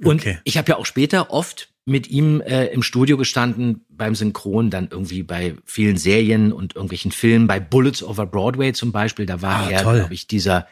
[0.03, 0.39] Und Okay.
[0.45, 4.87] ich habe ja auch später oft mit ihm äh, im Studio gestanden beim Synchron, dann
[4.91, 9.65] irgendwie bei vielen Serien und irgendwelchen Filmen, bei Bullets over Broadway zum Beispiel, da war
[9.67, 10.67] Ah, er, glaube ich, dieser,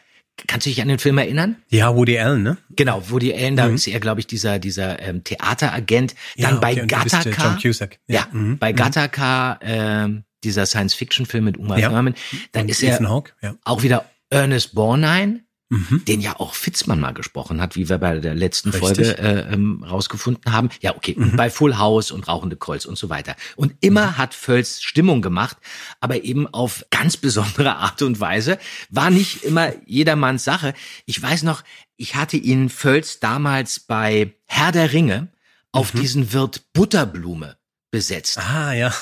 [0.46, 1.56] kannst du dich an den Film erinnern?
[1.68, 2.56] Ja, Woody Allen, ne?
[2.70, 6.14] Genau, Woody Allen, da ist er, glaube ich, dieser, dieser ähm, Theateragent.
[6.36, 7.44] Ja, Dann bei okay, bist, äh, Gattaca.
[7.52, 7.98] John Cusack.
[8.06, 11.88] Ja, Ja, mhm, bei Gattaca, ähm, dieser Science-Fiction-Film mit Uma Ja.
[11.90, 12.14] Thurman,
[12.52, 13.54] dann Und ist er Ethan Hawke, ja.
[13.64, 15.40] auch wieder Ernest Borgnine,
[15.72, 16.04] Mhm.
[16.04, 18.90] den ja auch Fitzmann mal gesprochen hat, wie wir bei der letzten Richtig.
[18.90, 19.04] Mhm.
[19.04, 20.68] Folge äh, ähm, rausgefunden haben.
[20.80, 23.36] Ja, okay, und bei Full House und Rauchende Colts und so weiter.
[23.54, 25.58] Und immer hat Völz Stimmung gemacht,
[26.00, 28.58] aber eben auf ganz besondere Art und Weise.
[28.88, 30.74] War nicht immer jedermanns Sache.
[31.06, 31.62] Ich weiß noch,
[31.96, 35.28] ich hatte ihn Völz damals bei Herr der Ringe
[35.70, 37.59] auf diesen Wirt Butterblume
[37.90, 38.38] besetzt.
[38.38, 38.92] Ah, ja.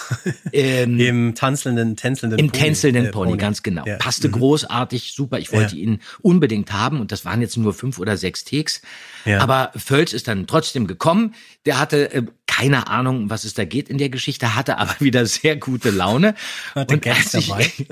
[0.52, 3.84] Ähm, Im tanzelnden, tänzelnden im Pony, tänzelnden äh, Pony, ganz genau.
[3.86, 3.96] Ja.
[3.96, 4.32] Passte Mhm.
[4.32, 5.38] großartig, super.
[5.38, 5.82] Ich wollte Ja.
[5.82, 8.80] ihn unbedingt haben und das waren jetzt nur fünf oder sechs Takes.
[9.24, 9.40] Ja.
[9.40, 11.34] Aber Völz ist dann trotzdem gekommen.
[11.66, 12.22] Der hatte äh,
[12.58, 15.90] keine Ahnung, um was es da geht in der Geschichte, hatte aber wieder sehr gute
[15.90, 16.34] Laune.
[16.74, 17.52] Hatte und, als ich,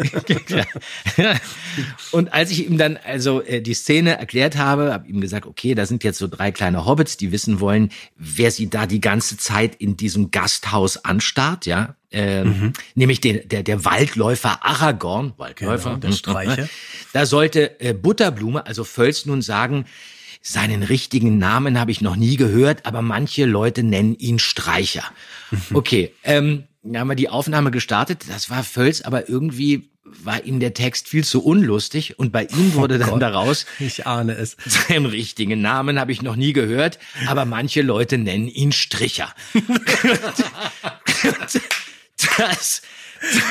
[2.13, 5.75] und als ich ihm dann also äh, die Szene erklärt habe, habe ihm gesagt, okay,
[5.75, 9.37] da sind jetzt so drei kleine Hobbits, die wissen wollen, wer sie da die ganze
[9.37, 11.95] Zeit in diesem Gasthaus anstarrt, ja.
[12.11, 12.73] Ähm, Mhm.
[12.95, 16.69] Nämlich den, der, der Waldläufer Aragorn, Waldläufer, Genau, der Streiche.
[17.13, 19.87] Da sollte äh, Butterblume, also Völz nun sagen,
[20.47, 25.05] seinen richtigen Namen habe ich noch nie gehört, aber manche Leute nennen ihn Streicher.
[25.75, 28.25] Okay, ähm, dann haben wir die Aufnahme gestartet.
[28.29, 32.75] Das war Völz, aber irgendwie war ihm der Text viel zu unlustig und bei ihm
[32.75, 34.57] wurde dann daraus, Ich ahne es.
[34.67, 39.35] seinen richtigen Namen habe ich noch nie gehört, aber manche Leute nennen ihn Stricher.
[42.39, 42.83] das,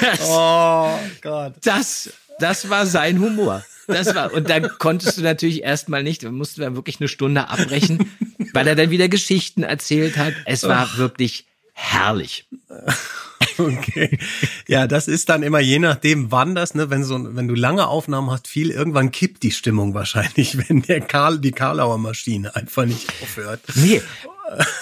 [0.02, 1.56] das, Oh Gott.
[1.64, 3.64] das, das war sein Humor.
[3.88, 7.50] Das war, und dann konntest du natürlich erstmal nicht, dann mussten wir wirklich eine Stunde
[7.50, 8.10] abbrechen,
[8.54, 10.34] weil er dann wieder Geschichten erzählt hat.
[10.46, 12.48] Es war wirklich herrlich.
[13.58, 14.18] Okay.
[14.68, 17.88] Ja, das ist dann immer je nachdem, wann das, ne, wenn so, wenn du lange
[17.88, 22.86] Aufnahmen hast, viel, irgendwann kippt die Stimmung wahrscheinlich, wenn der Karl, die Karlauer Maschine einfach
[22.86, 23.62] nicht aufhört.
[23.76, 24.02] Nee.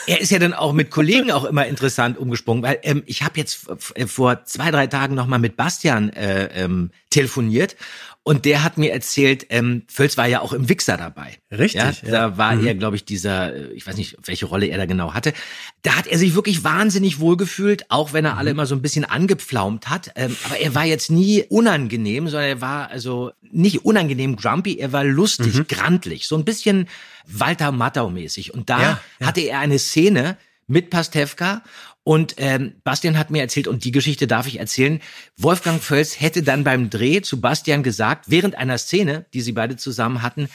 [0.08, 3.40] Er ist ja dann auch mit Kollegen auch immer interessant umgesprungen, weil ähm, ich habe
[3.40, 7.76] jetzt f- vor zwei, drei Tagen noch mal mit Bastian äh, ähm, telefoniert
[8.24, 11.38] und der hat mir erzählt, ähm, Völz war ja auch im Wichser dabei.
[11.52, 12.12] Richtig, Ja, ja.
[12.12, 15.14] da war er, glaube ich, dieser, äh, ich weiß nicht, welche Rolle er da genau
[15.14, 15.34] hatte.
[15.82, 19.04] Da hat er sich wirklich wahnsinnig wohlgefühlt, auch wenn er alle immer so ein bisschen
[19.06, 20.12] angepflaumt hat.
[20.16, 24.92] Ähm, aber er war jetzt nie unangenehm, sondern er war also nicht unangenehm grumpy, er
[24.94, 26.88] war lustig, grantlich, so ein bisschen
[27.26, 28.54] Walter Matthau-mäßig.
[28.54, 29.02] Und da ja.
[29.22, 30.38] hatte er eine Szene
[30.68, 31.64] mit Pastewka
[32.04, 35.02] und ähm, Bastian hat mir erzählt, und die Geschichte darf ich erzählen,
[35.38, 39.78] Wolfgang Völz hätte dann beim Dreh zu Bastian gesagt, während einer Szene, die sie beide
[39.78, 40.50] zusammen hatten,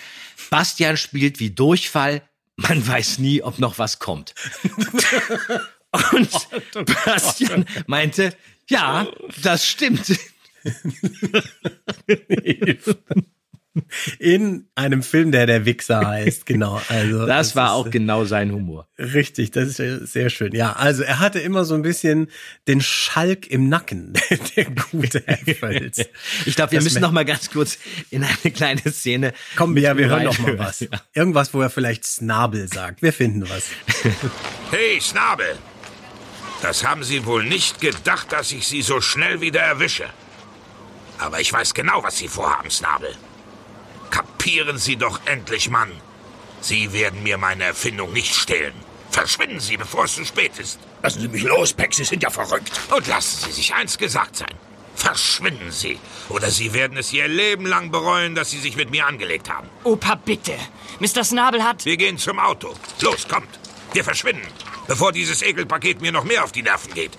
[0.51, 2.23] Bastian spielt wie Durchfall,
[2.57, 4.35] man weiß nie, ob noch was kommt.
[6.13, 6.31] und
[7.05, 8.35] Bastian meinte,
[8.69, 9.07] ja,
[9.43, 10.19] das stimmt.
[14.19, 16.81] In einem Film, der der Wichser heißt, genau.
[16.89, 18.89] Also Das war ist, auch genau sein Humor.
[18.99, 20.55] Richtig, das ist ja sehr schön.
[20.55, 22.29] Ja, also er hatte immer so ein bisschen
[22.67, 24.15] den Schalk im Nacken,
[24.57, 25.99] der gute Herr Völz.
[26.47, 27.79] Ich glaube, wir Das müssen noch mal ganz kurz
[28.11, 29.33] in eine kleine Szene.
[29.57, 30.87] Komm, ja, wir hören noch mal was.
[31.15, 33.03] Irgendwas, wo er vielleicht Snabel sagt.
[33.03, 33.65] Wir finden was.
[34.71, 35.57] Hey, Schnabel!
[36.61, 40.05] Das haben Sie wohl nicht gedacht, dass ich Sie so schnell wieder erwische.
[41.19, 43.15] Aber ich weiß genau, was Sie vorhaben, Snabel.
[44.11, 45.93] Kapieren Sie doch endlich, Mann.
[46.61, 48.75] Sie werden mir meine Erfindung nicht stehlen.
[49.11, 50.79] Verschwinden Sie, bevor es zu spät ist.
[51.03, 52.71] Lassen Sie mich los, Peck, Sie sind ja verrückt.
[52.95, 54.55] Und lassen Sie sich eins gesagt sein.
[54.95, 55.99] Verschwinden Sie.
[56.29, 59.69] Oder Sie werden es Ihr Leben lang bereuen, dass Sie sich mit mir angelegt haben.
[59.85, 60.55] Opa, bitte.
[60.99, 61.25] Mr.
[61.25, 61.85] Snabel hat...
[61.85, 62.75] Wir gehen zum Auto.
[63.01, 63.59] Los, kommt.
[63.93, 64.47] Wir verschwinden,
[64.87, 67.13] bevor dieses Ekelpaket mir noch mehr auf die Nerven geht.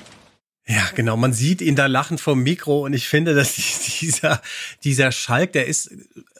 [0.67, 1.17] Ja, genau.
[1.17, 3.55] Man sieht ihn da lachend vom Mikro und ich finde, dass
[4.01, 4.41] dieser,
[4.83, 5.89] dieser Schalk, der ist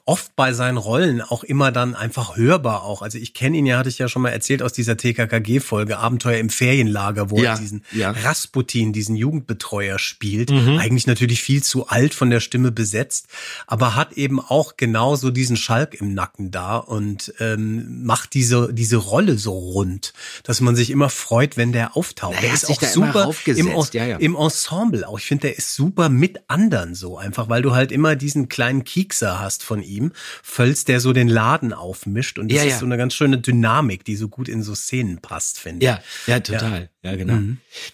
[0.09, 3.03] oft bei seinen Rollen auch immer dann einfach hörbar auch.
[3.03, 6.39] Also ich kenne ihn ja, hatte ich ja schon mal erzählt aus dieser TKKG-Folge Abenteuer
[6.39, 8.09] im Ferienlager, wo Ja, er diesen ja.
[8.09, 10.49] Rasputin, diesen Jugendbetreuer spielt.
[10.49, 10.79] Mhm.
[10.79, 13.27] Eigentlich natürlich viel zu alt von der Stimme besetzt,
[13.67, 18.97] aber hat eben auch genauso diesen Schalk im Nacken da und ähm, macht diese, diese
[18.97, 22.33] Rolle so rund, dass man sich immer freut, wenn der auftaucht.
[22.33, 24.17] Na, der er ist auch super im, ja, ja.
[24.17, 25.19] im Ensemble auch.
[25.19, 28.83] Ich finde, der ist super mit anderen so einfach, weil du halt immer diesen kleinen
[28.83, 29.98] Kiekser hast von ihm.
[30.43, 32.79] Völz, der so den Laden aufmischt und das Ja, ist ja.
[32.79, 35.83] so eine ganz schöne Dynamik, die so gut in so Szenen passt, finde ich.
[35.85, 36.89] Ja, ja, total.
[37.03, 37.39] Ja, genau.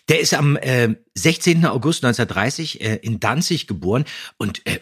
[0.10, 1.66] Der ist am äh, 16.
[1.66, 4.06] August 1930 äh, in Danzig geboren
[4.38, 4.80] und äh,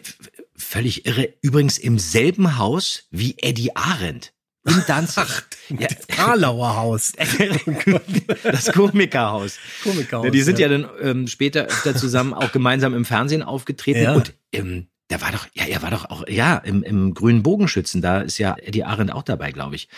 [0.56, 1.32] völlig irre.
[1.42, 4.32] Übrigens im selben Haus wie Eddie Arendt.
[4.66, 5.24] In Danzig.
[5.78, 7.12] ja, Karlauer Haus.
[8.44, 9.58] das Komikerhaus.
[9.82, 10.78] Komikerhaus, Ja, die sind ja, ja.
[10.78, 14.02] dann ähm, später öfter zusammen auch gemeinsam im Fernsehen aufgetreten.
[14.02, 14.14] Ja.
[14.14, 18.00] Und ähm, da war doch, ja, er war doch auch, ja, im, im grünen Bogenschützen,
[18.02, 19.88] da ist ja Eddie Arendt auch dabei, glaube ich.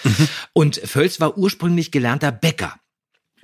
[0.53, 2.75] Und Völz war ursprünglich gelernter Bäcker.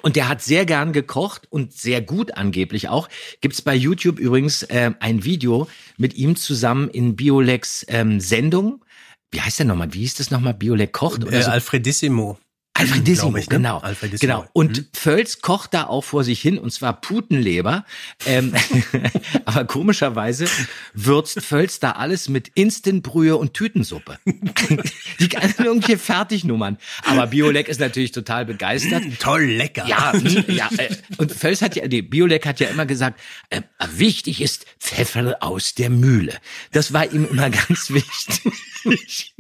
[0.03, 3.09] Und der hat sehr gern gekocht und sehr gut angeblich auch.
[3.41, 8.85] Gibt's bei YouTube übrigens äh, ein Video mit ihm zusammen in Biolex ähm, Sendung.
[9.31, 9.95] Wie heißt der nochmal?
[9.95, 10.55] Wie hieß das nochmal?
[10.55, 11.51] Biolek kocht oder Äh, so?
[11.53, 12.39] Alfredissimo.
[12.75, 13.57] Alfredissimo, ich, ne?
[13.57, 13.79] genau.
[13.79, 14.33] Alfredissimo.
[14.41, 14.49] Genau.
[14.55, 17.85] Und Völz kocht da auch vor sich hin, und zwar Putenleber.
[18.27, 18.55] Ähm,
[19.45, 20.47] aber komischerweise
[20.95, 24.19] würzt Völz da alles mit Instantbrühe und Tütensuppe.
[25.21, 26.79] Die ganzen irgendwelche Fertignummern.
[27.05, 29.03] Aber Biolek ist natürlich total begeistert.
[29.21, 29.87] Toll, lecker.
[29.87, 30.69] Ja, hm, ja.
[30.79, 33.61] Äh, und Völz hat ja, nee, Biolek hat ja immer gesagt, äh,
[33.93, 36.39] wichtig ist Pfeffer aus der Mühle.
[36.73, 39.35] Das war ihm immer ganz wichtig.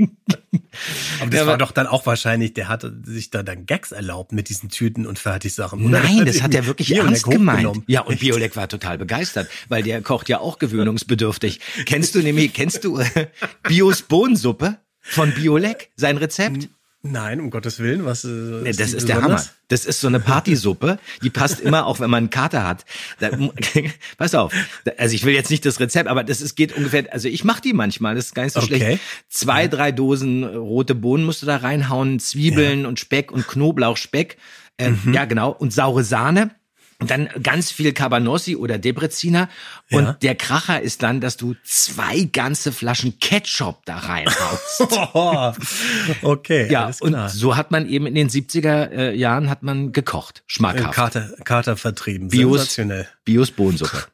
[1.20, 3.92] Aber das Ja, war aber- doch dann auch wahrscheinlich, der hatte sich da dann Gags
[3.92, 5.84] erlaubt mit diesen Tüten und Fertigsachen.
[5.84, 6.02] oder?
[6.02, 7.82] Nein, das hat er wirklich Biolek ernst gemeint.
[7.86, 11.60] Ja, und Biolek war total begeistert, weil der kocht ja auch gewöhnungsbedürftig.
[11.86, 13.28] Kennst du nämlich, kennst du äh,
[13.62, 16.68] Bios Bohnensuppe von Biolek, sein Rezept?
[17.04, 19.44] Nein, um Gottes Willen, was äh, Nee, das ist der Hammer.
[19.66, 22.84] Das ist so eine Partysuppe, die passt immer, auch wenn man einen Kater hat.
[23.18, 23.30] Da,
[24.18, 24.52] pass auf,
[24.98, 27.60] also ich will jetzt nicht das Rezept, aber das ist, geht ungefähr, also ich mache
[27.60, 28.76] die manchmal, das ist gar nicht so Okay.
[28.76, 29.02] schlecht.
[29.28, 34.36] Zwei, drei Dosen äh, rote Bohnen musst du da reinhauen, Zwiebeln und Speck und Knoblauchspeck,
[34.78, 35.14] ähm, Mhm.
[35.14, 36.50] ja genau, und saure Sahne.
[37.00, 39.48] Und dann ganz viel Cabanossi oder Debreziner.
[39.92, 40.12] Und Ja.
[40.14, 44.82] der Kracher ist dann, dass du zwei ganze Flaschen Ketchup da reinhaust.
[46.22, 49.92] Okay, Ja, alles und so hat man eben in den 70er äh, Jahren hat man
[49.92, 50.94] gekocht, Äh, schmackhaft.
[50.94, 52.28] Kater, Kater vertrieben.
[52.28, 53.08] Bios, Sensationell.
[53.24, 54.04] Bios Bohnensuppe.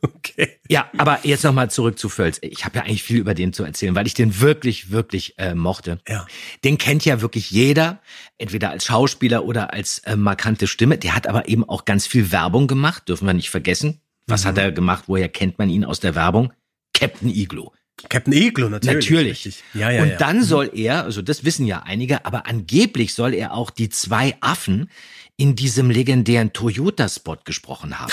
[0.00, 0.60] Okay.
[0.68, 2.38] Ja, aber jetzt nochmal zurück zu Völz.
[2.42, 5.54] Ich habe ja eigentlich viel über den zu erzählen, weil ich den wirklich, wirklich äh,
[5.54, 5.98] mochte.
[6.08, 6.26] Ja.
[6.64, 8.00] Den kennt ja wirklich jeder,
[8.38, 10.96] entweder als Schauspieler oder als äh, markante Stimme.
[10.98, 14.00] Der hat aber eben auch ganz viel Werbung gemacht, dürfen wir nicht vergessen.
[14.26, 14.48] Was Mhm.
[14.48, 15.04] hat er gemacht?
[15.06, 16.52] Woher kennt man ihn aus der Werbung?
[16.94, 17.72] Captain Iglo.
[18.08, 19.06] Captain Iglo, natürlich.
[19.08, 19.62] Natürlich.
[19.74, 20.16] Ja, ja, und ja.
[20.16, 24.36] dann soll er, also das wissen ja einige, aber angeblich soll er auch die zwei
[24.40, 24.90] Affen
[25.36, 28.12] in diesem legendären Toyota-Spot gesprochen haben.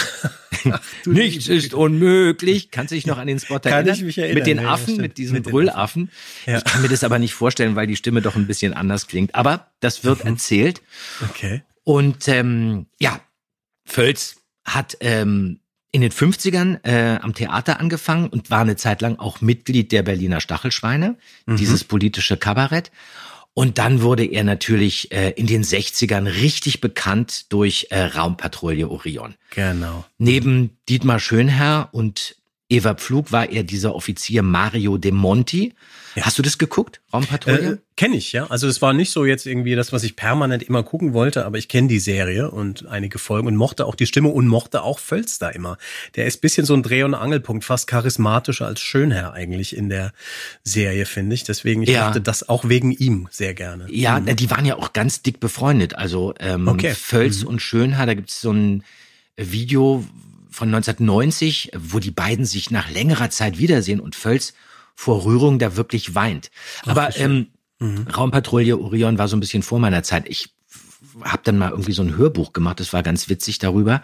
[1.05, 2.71] Nichts ist unmöglich.
[2.71, 3.95] Kannst du dich noch an den Spot Kann erinnern?
[3.95, 6.11] ich mich erinnern, Mit den Affen, mit diesen Mit Brüllaffen.
[6.45, 9.35] Ich kann mir das aber nicht vorstellen, weil die Stimme doch ein bisschen anders klingt.
[9.35, 10.31] Aber das wird Mhm.
[10.31, 10.81] erzählt.
[11.29, 11.63] Okay.
[11.83, 13.19] Und ähm, ja,
[13.85, 15.59] Völz hat ähm,
[15.91, 20.03] in den 50ern äh, am Theater angefangen und war eine Zeit lang auch Mitglied der
[20.03, 22.91] Berliner Stachelschweine, dieses politische Kabarett.
[23.55, 29.35] Und dann wurde er natürlich äh, in den 60ern richtig bekannt durch äh, Raumpatrouille Orion.
[29.49, 30.05] Genau.
[30.17, 32.35] Neben Dietmar Schönherr und
[32.69, 35.73] Eva Pflug war er dieser Offizier Mario De Monti.
[36.21, 37.71] Hast du das geguckt, Raumpatrouille?
[37.73, 38.47] Äh, kenne ich, ja.
[38.47, 41.57] Also es war nicht so jetzt irgendwie das, was ich permanent immer gucken wollte, aber
[41.57, 44.99] ich kenne die Serie und einige Folgen und mochte auch die Stimme und mochte auch
[44.99, 45.77] Völz da immer.
[46.15, 50.13] Der ist bisschen so ein Dreh- und Angelpunkt, fast charismatischer als Schönherr eigentlich in der
[50.63, 51.43] Serie, finde ich.
[51.43, 52.05] Deswegen, ich Ja.
[52.07, 53.85] mochte das auch wegen ihm sehr gerne.
[53.89, 55.95] Ja, na, die waren ja auch ganz dick befreundet.
[55.95, 56.93] Also ähm, Okay.
[56.95, 58.83] Völz und Schönhaar, da gibt's so ein
[59.37, 60.03] Video
[60.51, 64.53] von 1990, wo die beiden sich nach längerer Zeit wiedersehen und Völz
[64.99, 66.51] vor Rührung da wirklich weint.
[66.85, 67.47] Aber ähm,
[67.81, 70.27] Raumpatrouille Orion war so ein bisschen vor meiner Zeit.
[70.27, 70.53] Ich
[71.21, 74.03] habe dann mal irgendwie so ein Hörbuch gemacht, das war ganz witzig darüber.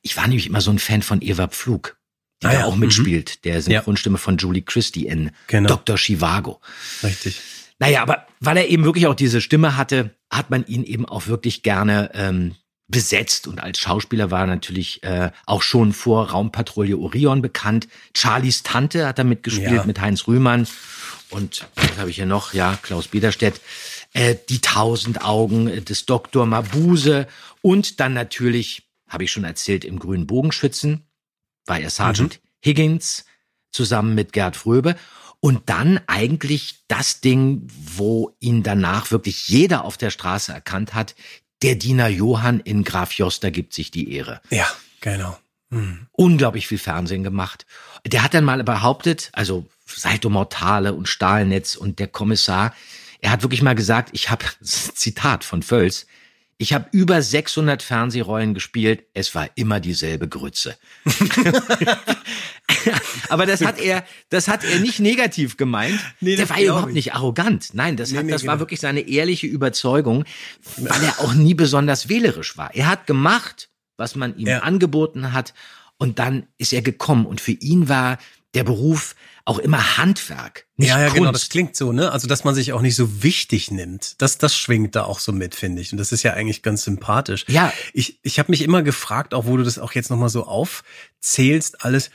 [0.00, 1.96] Ich war nämlich immer so ein Fan von Eva Pflug,
[2.40, 2.82] die Ah da ja, auch mhm.
[2.82, 5.70] mitspielt, der Synchronstimme von Julie Christie in Genau.
[5.70, 5.96] Dr.
[5.96, 6.60] Chivago.
[7.02, 7.40] Richtig.
[7.80, 11.26] Naja, aber weil er eben wirklich auch diese Stimme hatte, hat man ihn eben auch
[11.26, 12.54] wirklich gerne ähm,
[12.88, 17.86] besetzt und als Schauspieler war er natürlich äh, auch schon vor Raumpatrouille Orion bekannt.
[18.16, 19.84] Charlies Tante hat er mitgespielt Ja.
[19.84, 20.66] mit Heinz Rühmann
[21.30, 22.54] und was habe ich hier noch?
[22.54, 23.60] Ja, Klaus Biederstedt.
[24.14, 26.46] Äh, die Tausend Augen des Dr.
[26.46, 27.26] Mabuse
[27.60, 31.04] und dann natürlich, habe ich schon erzählt, im Grünen Bogenschützen
[31.66, 33.26] war er Sergeant Higgins
[33.70, 34.96] zusammen mit Gerd Fröbe.
[35.40, 41.14] Und dann eigentlich das Ding, wo ihn danach wirklich jeder auf der Straße erkannt hat,
[41.62, 44.40] der Diener Johann in Graf Joster gibt sich die Ehre.
[44.50, 44.66] Ja,
[45.00, 45.38] genau.
[46.12, 47.66] Unglaublich viel Fernsehen gemacht.
[48.06, 52.74] Der hat dann mal behauptet, also Saito Mortale und Stahlnetz und der Kommissar,
[53.20, 56.06] er hat wirklich mal gesagt, ich habe, Zitat von Völz,
[56.58, 60.76] ich habe über 600 Fernsehrollen gespielt, es war immer dieselbe Grütze.
[63.28, 66.00] Aber das hat er, das hat er nicht negativ gemeint.
[66.20, 66.94] Nee, der war überhaupt ich.
[66.94, 67.70] nicht arrogant.
[67.74, 68.62] Nein, das, hat, nee, das war genau.
[68.62, 70.24] wirklich seine ehrliche Überzeugung,
[70.76, 72.74] weil er auch nie besonders wählerisch war.
[72.74, 74.58] Er hat gemacht, was man ihm Ja.
[74.60, 75.54] angeboten hat,
[75.96, 77.26] und dann ist er gekommen.
[77.26, 78.18] Und für ihn war
[78.54, 79.14] der Beruf
[79.48, 81.16] auch immer Handwerk, nicht ja, ja, Kunst.
[81.16, 82.12] genau, das klingt so, ne?
[82.12, 84.20] Also, dass man sich auch nicht so wichtig nimmt.
[84.20, 85.90] Das, das schwingt da auch so mit, finde ich.
[85.90, 87.46] Und das ist ja eigentlich ganz sympathisch.
[87.48, 87.72] Ja.
[87.94, 91.82] Ich, ich habe mich immer gefragt, auch wo du das auch jetzt nochmal so aufzählst,
[91.82, 92.10] alles,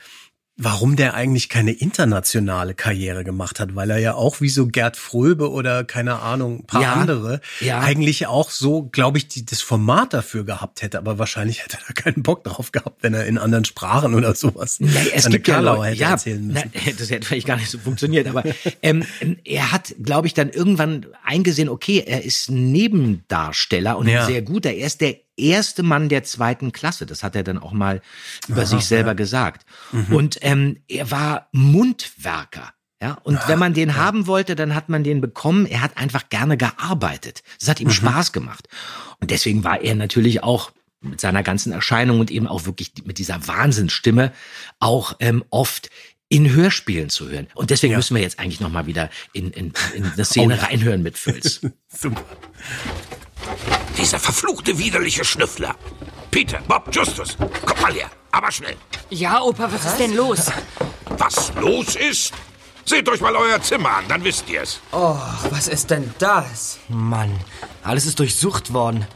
[0.56, 4.96] warum der eigentlich keine internationale Karriere gemacht hat, weil er ja auch wie so Gerd
[4.96, 7.80] Fröbe oder keine Ahnung, ein paar Ja, andere ja.
[7.80, 11.82] eigentlich auch so, glaube ich, die, das Format dafür gehabt hätte, aber wahrscheinlich hätte er
[11.88, 15.34] da keinen Bock drauf gehabt, wenn er in anderen Sprachen oder sowas Ja, es seine
[15.36, 16.70] gibt ja Karlauer Leute, hätte ja, erzählen müssen.
[16.72, 18.44] na, das hätte vielleicht gar nicht so funktioniert, aber
[18.80, 19.04] ähm,
[19.44, 24.24] er hat, glaube ich, dann irgendwann eingesehen, okay, er ist Nebendarsteller und Ja.
[24.26, 24.70] sehr guter.
[24.72, 27.06] Er ist der erste Mann der zweiten Klasse.
[27.06, 28.00] Das hat er dann auch mal
[28.48, 29.66] über sich selber gesagt.
[29.92, 30.14] Mhm.
[30.14, 32.72] Und ähm, er war Mundwerker.
[33.02, 35.66] Ja, und wenn man den haben wollte, dann hat man den bekommen.
[35.66, 37.42] Er hat einfach gerne gearbeitet.
[37.58, 37.92] Das hat ihm Mhm.
[37.92, 38.68] Spaß gemacht.
[39.20, 43.18] Und deswegen war er natürlich auch mit seiner ganzen Erscheinung und eben auch wirklich mit
[43.18, 44.32] dieser Wahnsinnsstimme
[44.78, 45.90] auch ähm, oft
[46.30, 47.48] in Hörspielen zu hören.
[47.54, 51.02] Und deswegen müssen wir jetzt eigentlich noch mal wieder in, in, in eine Szene reinhören
[51.02, 51.60] mit Fülz.
[51.88, 52.24] Super.
[54.04, 55.76] Dieser verfluchte, widerliche Schnüffler.
[56.30, 58.10] Peter, Bob, Justus, kommt mal her.
[58.32, 58.76] Aber schnell.
[59.08, 60.40] Ja, Opa, was ist denn los?
[61.16, 62.34] Was los ist?
[62.84, 64.80] Seht euch mal euer Zimmer an, dann wisst ihr's.
[64.92, 65.16] Oh,
[65.48, 66.80] was ist denn das?
[66.88, 67.40] Mann,
[67.82, 69.06] alles ist durchsucht worden.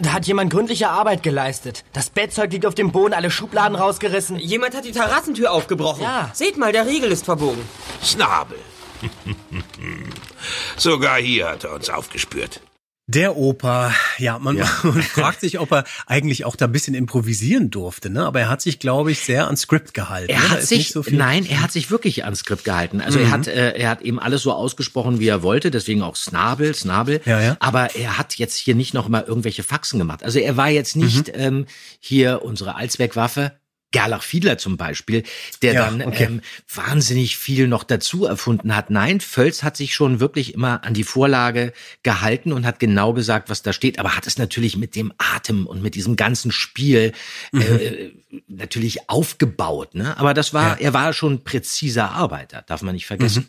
[0.00, 1.84] Da hat jemand gründliche Arbeit geleistet.
[1.92, 4.36] Das Bettzeug liegt auf dem Boden, alle Schubladen rausgerissen.
[4.36, 6.02] Jemand hat die Terrassentür aufgebrochen.
[6.02, 6.28] Ja.
[6.34, 7.62] Seht mal, der Riegel ist verbogen.
[8.02, 8.58] Snabel.
[10.76, 12.60] Sogar hier hat er uns aufgespürt.
[13.08, 17.68] Der Opa, ja, man, man fragt sich, ob er eigentlich auch da ein bisschen improvisieren
[17.68, 18.24] durfte, ne?
[18.24, 20.30] Aber er hat sich, glaube ich, sehr an Skript gehalten.
[20.32, 20.50] Er ne?
[20.50, 21.16] Hat sich, so Mhm.
[21.16, 23.00] nein, er hat sich wirklich ans Skript gehalten.
[23.00, 26.14] Also er hat, äh, er hat eben alles so ausgesprochen, wie er wollte, deswegen auch
[26.14, 27.20] Snabel, Snabel.
[27.24, 27.56] Ja, ja.
[27.58, 30.22] Aber er hat jetzt hier nicht noch mal irgendwelche Faxen gemacht.
[30.22, 31.34] Also er war jetzt nicht Mhm.
[31.34, 31.66] ähm,
[31.98, 33.52] hier unsere Allzweckwaffe.
[33.92, 35.22] Gerlach Fiedler zum Beispiel,
[35.62, 36.24] der Ja, dann okay.
[36.24, 36.40] ähm,
[36.74, 38.90] wahnsinnig viel noch dazu erfunden hat.
[38.90, 43.48] Nein, Völz hat sich schon wirklich immer an die Vorlage gehalten und hat genau gesagt,
[43.50, 47.12] was da steht, aber hat es natürlich mit dem Atem und mit diesem ganzen Spiel
[47.52, 48.10] äh,
[48.48, 49.94] natürlich aufgebaut.
[49.94, 50.16] Ne?
[50.18, 50.80] Aber das war, Mhm.
[50.80, 50.86] Ja.
[50.86, 53.48] er war schon präziser Arbeiter, darf man nicht vergessen.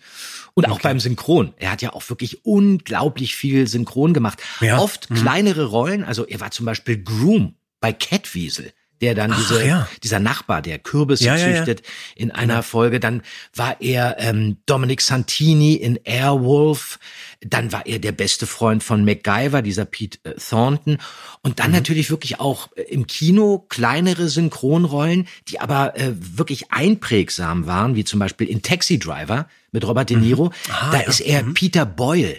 [0.54, 1.54] Und auch beim Synchron.
[1.58, 4.40] Er hat ja auch wirklich unglaublich viel Synchron gemacht.
[4.62, 4.80] Ja.
[4.80, 6.04] Oft kleinere Rollen.
[6.04, 8.72] Also er war zum Beispiel Groom bei Catwiesel.
[9.02, 9.88] Der dann Ach, diese, ja.
[10.04, 11.56] dieser Nachbar, der Kürbisse Ja, ja, ja.
[11.58, 11.84] züchtet,
[12.16, 13.00] in einer Folge.
[13.00, 13.22] Dann
[13.54, 17.00] war er ähm, Dominic Santini in Airwolf.
[17.42, 20.98] Dann war er der beste Freund von MacGyver, dieser Pete äh, Thornton.
[21.42, 27.68] Und dann natürlich wirklich auch äh, im Kino kleinere Synchronrollen, die aber äh, wirklich einprägsam
[27.68, 30.52] waren, wie zum Beispiel in Taxi Driver mit Robert De Niro.
[30.70, 32.38] Ah, da ist er Peter Boyle.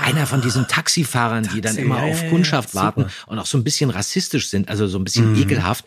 [0.00, 2.84] Einer von diesen Taxifahrern, die dann Taxi, immer ja, auf ja, ja, Kundschaft super.
[2.84, 5.84] warten und auch so ein bisschen rassistisch sind, also so ein bisschen ekelhaft.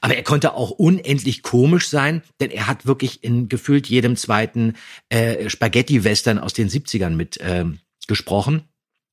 [0.00, 4.74] Aber er konnte auch unendlich komisch sein, denn er hat wirklich in gefühlt jedem zweiten
[5.08, 7.78] äh, Spaghetti-Western aus den 70ern mit ähm,
[8.08, 8.64] gesprochen.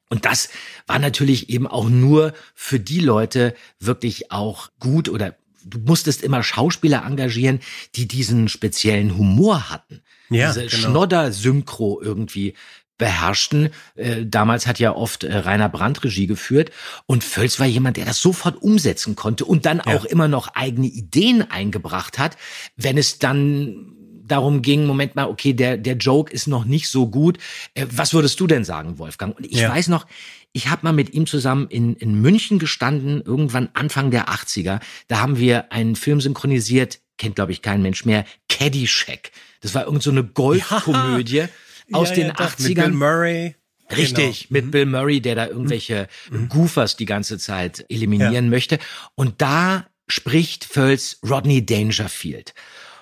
[0.09, 0.49] Und das
[0.87, 6.43] war natürlich eben auch nur für die Leute wirklich auch gut oder du musstest immer
[6.43, 7.59] Schauspieler engagieren,
[7.95, 10.01] die diesen speziellen Humor hatten.
[10.29, 10.89] Ja, Diese genau.
[10.89, 12.53] Schnodder-Synchro irgendwie
[12.97, 13.69] beherrschten.
[13.95, 16.71] Äh, damals hat ja oft äh, Rainer Brandt Regie geführt
[17.05, 20.87] und Völz war jemand, der das sofort umsetzen konnte und dann auch immer noch eigene
[20.87, 22.37] Ideen eingebracht hat,
[22.75, 23.91] wenn es dann
[24.27, 27.37] darum ging, Moment mal, okay, der, der Joke ist noch nicht so gut.
[27.75, 29.37] Äh, was würdest du denn sagen, Wolfgang?
[29.37, 29.69] Und ich Ja.
[29.69, 30.07] weiß noch,
[30.51, 34.79] ich habe mal mit ihm zusammen in, in München gestanden, irgendwann Anfang der 80er.
[35.09, 39.31] Da haben wir einen Film synchronisiert, kennt glaube ich kein Mensch mehr, Caddyshack.
[39.61, 41.43] Das war irgend so eine Golfkomödie
[41.91, 42.67] aus Ja, den ja, doch, 80ern.
[42.67, 43.55] Mit Bill Murray.
[43.95, 44.61] Richtig, Genau.
[44.61, 46.07] mit Bill Murray, der da irgendwelche
[46.49, 48.79] Goofers die ganze Zeit eliminieren möchte.
[49.13, 52.53] Und da spricht Völz Rodney Dangerfield.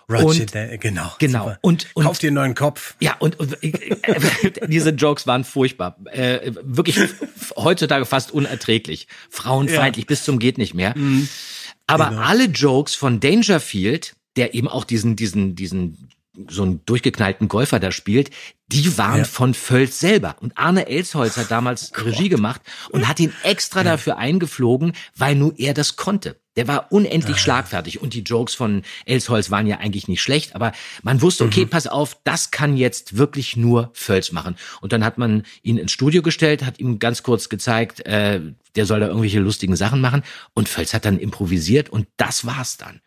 [0.09, 1.13] Roger, und, genau.
[1.17, 1.43] genau.
[1.45, 1.59] super.
[1.61, 2.95] Und, und Kauf dir einen neuen Kopf.
[2.99, 3.71] ja, und, und äh,
[4.67, 5.97] diese Jokes waren furchtbar.
[6.11, 6.99] Äh, wirklich
[7.55, 9.07] heutzutage fast unerträglich.
[9.29, 10.93] Frauenfeindlich bis zum geht nicht mehr.
[11.87, 16.09] Aber alle Jokes von Dangerfield, der eben auch diesen, diesen, diesen,
[16.49, 18.31] so einen durchgeknallten Golfer da spielt,
[18.67, 19.23] die waren Ja.
[19.25, 20.35] von Völz selber.
[20.39, 25.53] Und Arne Elsholz hat damals Regie gemacht und hat ihn extra dafür eingeflogen, weil nur
[25.59, 26.39] er das konnte.
[26.55, 30.71] Der war unendlich schlagfertig und die Jokes von Elsholz waren ja eigentlich nicht schlecht, aber
[31.01, 34.55] man wusste, okay, pass auf, das kann jetzt wirklich nur Völz machen.
[34.81, 38.39] Und dann hat man ihn ins Studio gestellt, hat ihm ganz kurz gezeigt, äh,
[38.75, 40.23] der soll da irgendwelche lustigen Sachen machen
[40.53, 43.01] und Völz hat dann improvisiert und das war's dann.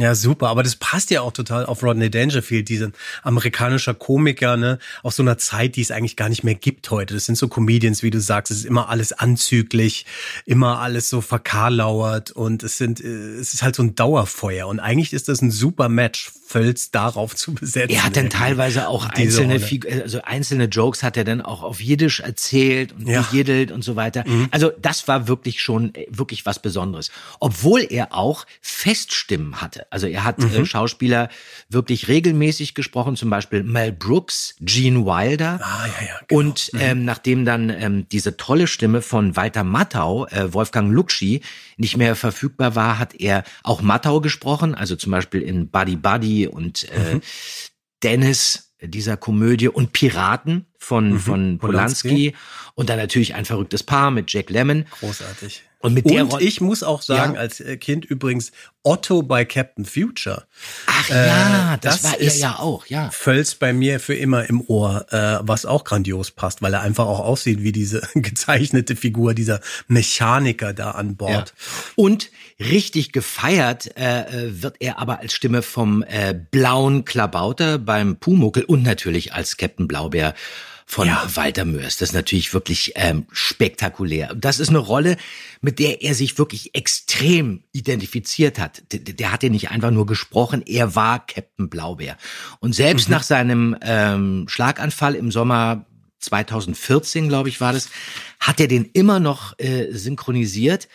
[0.00, 0.48] Ja, super.
[0.48, 2.92] Aber das passt ja auch total auf Rodney Dangerfield, diesen
[3.24, 7.14] amerikanischer Komiker, ne, aus so einer Zeit, die es eigentlich gar nicht mehr gibt heute.
[7.14, 8.52] Das sind so Comedians, wie du sagst.
[8.52, 10.06] Es ist immer alles anzüglich,
[10.46, 14.68] immer alles so verkarlauert und es sind, äh, es ist halt so ein Dauerfeuer.
[14.68, 17.94] Und eigentlich ist das ein super Match, Völz darauf zu besetzen.
[17.94, 19.64] Er hat dann irgendwie, teilweise auch einzelne, Rolle.
[19.66, 23.20] Figu- also einzelne Jokes hat er dann auch auf Jiddisch erzählt und Ja.
[23.20, 23.26] Mhm.
[23.30, 24.24] gejiddelt und so weiter.
[24.50, 27.10] Also das war wirklich schon äh, wirklich was Besonderes.
[27.38, 29.86] Obwohl er auch Feststimmen hatte.
[29.90, 30.54] Also er hat Mhm.
[30.54, 31.28] äh, Schauspieler
[31.68, 35.60] wirklich regelmäßig gesprochen, zum Beispiel Mel Brooks, Gene Wilder.
[35.62, 36.40] Ah, ja, ja, genau.
[36.40, 41.42] Und ähm, nachdem dann ähm, diese tolle Stimme von Walter Matthau, äh, Wolfgang Lutschi,
[41.76, 46.37] nicht mehr verfügbar war, hat er auch Matthau gesprochen, also zum Beispiel in Buddy Buddy
[46.46, 47.20] und äh, Mhm.
[48.02, 52.08] Dennis dieser Komödie und Piraten von, von Polanski.
[52.08, 52.12] Mhm.
[52.32, 52.36] Polanski.
[52.74, 54.86] und dann natürlich ein verrücktes Paar mit Jack Lemmon.
[55.00, 55.64] Großartig.
[55.80, 57.40] Und mit der Und ich muss auch sagen, Ja.
[57.40, 58.50] als äh, Kind übrigens
[58.82, 60.46] Otto bei Captain Future.
[60.86, 63.10] Ach ja, das, das war er ja auch, ja.
[63.10, 67.06] Völz bei mir für immer im Ohr, äh, was auch grandios passt, weil er einfach
[67.06, 71.14] auch aussieht wie diese gezeichnete Figur, dieser Mechaniker da an Ja.
[71.14, 71.54] Bord.
[71.94, 78.16] Und richtig gefeiert äh, äh, wird er aber als Stimme vom äh, blauen Klabauter beim
[78.16, 80.34] Pumuckel und natürlich als Captain Blaubeer
[80.90, 81.28] von Ja.
[81.34, 81.98] Walter Mörs.
[81.98, 84.34] Das ist natürlich wirklich ähm, spektakulär.
[84.34, 85.18] Das ist eine Rolle,
[85.60, 88.82] mit der er sich wirklich extrem identifiziert hat.
[88.90, 92.16] Der, der hat ja nicht einfach nur gesprochen, er war Captain Blaubeer.
[92.60, 95.84] Und selbst nach seinem ähm, Schlaganfall im Sommer
[96.20, 97.90] 2014, glaube ich, war das,
[98.40, 100.88] hat er den immer noch äh, synchronisiert,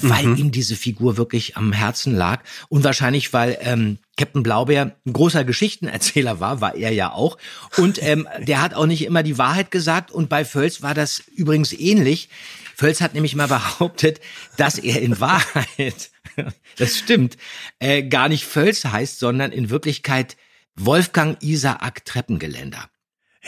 [0.00, 2.42] weil ihm diese Figur wirklich am Herzen lag.
[2.68, 7.38] Und wahrscheinlich, weil ähm, Captain Blaubeer ein großer Geschichtenerzähler war, war er ja auch.
[7.76, 10.10] Und ähm, der hat auch nicht immer die Wahrheit gesagt.
[10.10, 12.28] Und bei Völz war das übrigens ähnlich.
[12.76, 14.20] Völz hat nämlich mal behauptet,
[14.56, 16.10] dass er in Wahrheit,
[16.76, 17.36] das stimmt,
[17.78, 20.36] äh, gar nicht Völz heißt, sondern in Wirklichkeit
[20.76, 22.88] Wolfgang Isaac Treppengeländer.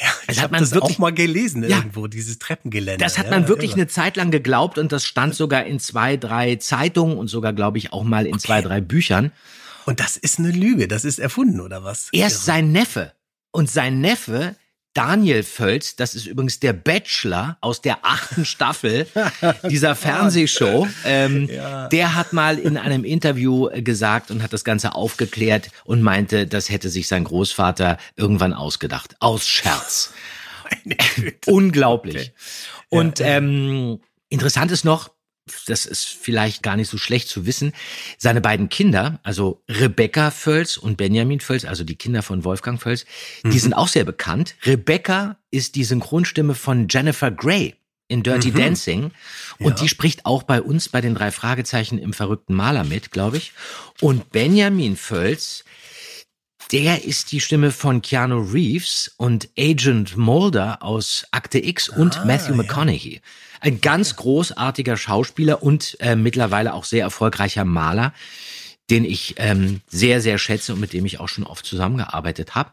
[0.03, 1.77] Ja, Das ich hat habe man das wirklich- auch mal gelesen Ja.
[1.79, 3.05] irgendwo, dieses Treppengelände.
[3.05, 3.81] Das hat ja, man wirklich irre.
[3.83, 7.79] eine Zeit lang geglaubt und das stand sogar in zwei, drei Zeitungen und sogar, glaube
[7.79, 9.33] ich, auch mal in zwei, drei Büchern.
[9.87, 12.09] Und das ist eine Lüge, das ist erfunden, oder was?
[12.13, 13.13] Er ist sein Neffe.
[13.51, 14.55] Und sein Neffe,
[14.95, 19.07] Daniel Völz, das ist übrigens der Bachelor aus der achten Staffel
[19.69, 21.49] dieser Fernsehshow, ähm,
[21.93, 26.47] der hat mal in einem Interview äh, gesagt und hat das Ganze aufgeklärt und meinte,
[26.47, 29.15] das hätte sich sein Großvater irgendwann ausgedacht.
[29.21, 30.13] Aus Scherz.
[31.47, 32.33] Unglaublich.
[32.89, 35.11] Und ähm, interessant ist noch,
[35.67, 37.73] das ist vielleicht gar nicht so schlecht zu wissen,
[38.19, 43.05] seine beiden Kinder, also Rebecca Völz und Benjamin Völz, also die Kinder von Wolfgang Völz,
[43.45, 44.55] die sind auch sehr bekannt.
[44.65, 47.75] Rebecca ist die Synchronstimme von Jennifer Grey
[48.09, 49.13] in Dirty Dancing
[49.61, 53.37] und die spricht auch bei uns bei den drei Fragezeichen im verrückten Maler mit, glaube
[53.37, 53.53] ich.
[54.01, 55.65] Und Benjamin Völz,
[56.73, 62.55] der ist die Stimme von Keanu Reeves und Agent Mulder aus Akte X und Matthew
[62.55, 63.21] McConaughey.
[63.61, 68.13] Ein ganz großartiger Schauspieler und äh, mittlerweile auch sehr erfolgreicher Maler,
[68.91, 72.73] den ich ähm, sehr, sehr schätze und mit dem ich auch schon oft zusammengearbeitet habe.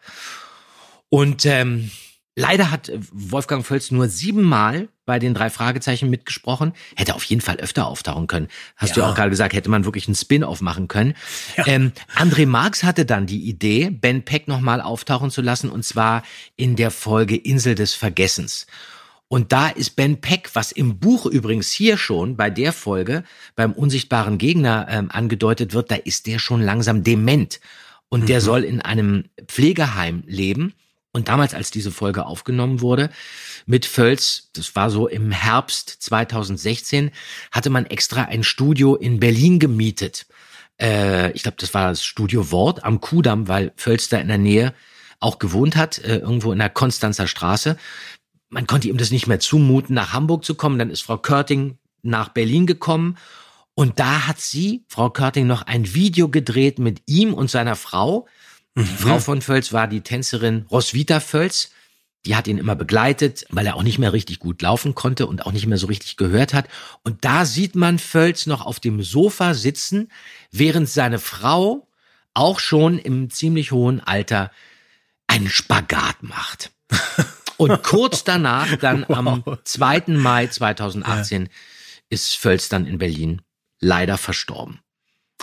[1.10, 1.92] Und ähm,
[2.36, 6.74] leider hat äh, Wolfgang Völz nur siebenmal bei den drei Fragezeichen mitgesprochen.
[6.96, 8.48] Hätte auf jeden Fall öfter auftauchen können.
[8.76, 11.16] Hast du ja auch gerade gesagt, hätte man wirklich einen Spin-off machen können.
[11.66, 16.24] Ähm, André Marx hatte dann die Idee, Ben Peck nochmal auftauchen zu lassen, und zwar
[16.56, 18.68] in der Folge Insel des Vergessens.
[19.30, 23.24] Und da ist Ben Peck, was im Buch übrigens hier schon bei der Folge
[23.56, 27.60] beim unsichtbaren Gegner ähm, angedeutet wird, da ist der schon langsam dement.
[28.10, 30.74] Und der soll in einem Pflegeheim leben.
[31.12, 33.10] Und damals, als diese Folge aufgenommen wurde,
[33.66, 37.12] mit Völz, das war so im Herbst 2016,
[37.52, 40.26] hatte man extra ein Studio in Berlin gemietet.
[40.80, 44.38] Äh, ich glaube, das war das Studio Wort am Kudamm, weil Völz da in der
[44.38, 44.74] Nähe
[45.20, 47.78] auch gewohnt hat, äh, irgendwo in der Konstanzer Straße
[48.50, 50.80] man konnte ihm das nicht mehr zumuten, nach Hamburg zu kommen.
[50.80, 53.18] Dann ist Frau Körting nach Berlin gekommen.
[53.74, 58.28] Und da hat sie, Frau Körting, noch ein Video gedreht mit ihm und seiner Frau.
[58.76, 61.72] Die Frau von Völz war die Tänzerin Roswitha Völz.
[62.26, 65.46] Die hat ihn immer begleitet, weil er auch nicht mehr richtig gut laufen konnte und
[65.46, 66.68] auch nicht mehr so richtig gehört hat.
[67.04, 70.12] Und da sieht man Völz noch auf dem Sofa sitzen,
[70.52, 71.88] während seine Frau
[72.34, 74.52] auch schon im ziemlich hohen Alter
[75.28, 76.72] einen Spagat macht.
[77.58, 80.04] Und kurz danach, dann am 2.
[80.08, 81.50] Mai 2018,
[82.10, 83.42] ist Völz dann in Berlin
[83.80, 84.80] leider verstorben.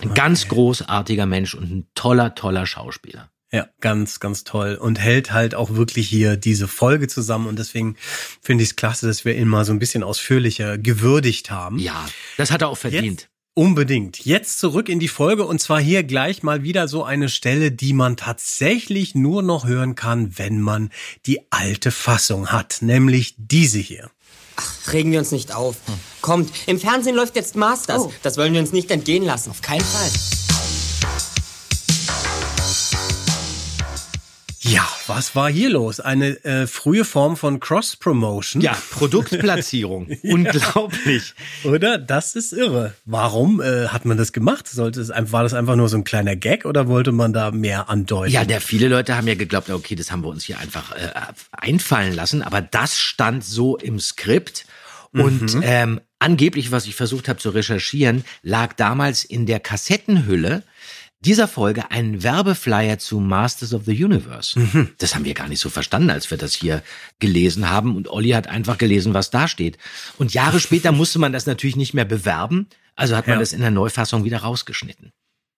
[0.02, 3.30] Ein ganz großartiger Mensch und ein toller, toller Schauspieler.
[3.52, 4.74] Ja, ganz, ganz toll.
[4.74, 7.46] Und hält halt auch wirklich hier diese Folge zusammen.
[7.46, 7.96] Und deswegen
[8.42, 11.78] finde ich es klasse, dass wir ihn mal so ein bisschen ausführlicher gewürdigt haben.
[11.78, 12.04] Ja,
[12.36, 13.20] das hat er auch verdient.
[13.22, 14.24] Jetzt, unbedingt.
[14.24, 17.92] Jetzt zurück in die Folge und zwar hier gleich mal wieder so eine Stelle, die
[17.92, 20.90] man tatsächlich nur noch hören kann, wenn man
[21.26, 24.10] die alte Fassung hat, nämlich diese hier.
[24.92, 25.76] Regen wir uns nicht auf.
[26.20, 28.02] Kommt, im Fernsehen läuft jetzt Masters.
[28.02, 28.12] Oh.
[28.22, 29.50] Das wollen wir uns nicht entgehen lassen.
[29.50, 30.43] Auf keinen Fall.
[34.66, 36.00] Ja, was war hier los?
[36.00, 38.62] Eine äh, frühe Form von Cross-Promotion.
[38.62, 40.06] Ja, Produktplatzierung.
[40.22, 41.34] Unglaublich.
[41.64, 41.98] Oder?
[41.98, 42.94] Das ist irre.
[43.04, 44.66] Warum äh, hat man das gemacht?
[44.66, 47.90] Sollte es war das einfach nur so ein kleiner Gag oder wollte man da mehr
[47.90, 48.32] andeuten?
[48.32, 51.10] Ja, der viele Leute haben ja geglaubt, okay, das haben wir uns hier einfach äh,
[51.52, 54.64] einfallen lassen, aber das stand so im Skript
[55.12, 60.64] und ähm, angeblich, was ich versucht habe zu recherchieren, lag damals in der Kassettenhülle
[61.24, 64.60] dieser Folge ein Werbeflyer zu Masters of the Universe.
[64.98, 66.82] Das haben wir gar nicht so verstanden, als wir das hier
[67.18, 67.96] gelesen haben.
[67.96, 69.78] Und Olli hat einfach gelesen, was da steht.
[70.18, 72.68] Und Jahre später musste man das natürlich nicht mehr bewerben.
[72.96, 73.40] Also hat man Ja.
[73.40, 75.12] das in der Neufassung wieder rausgeschnitten.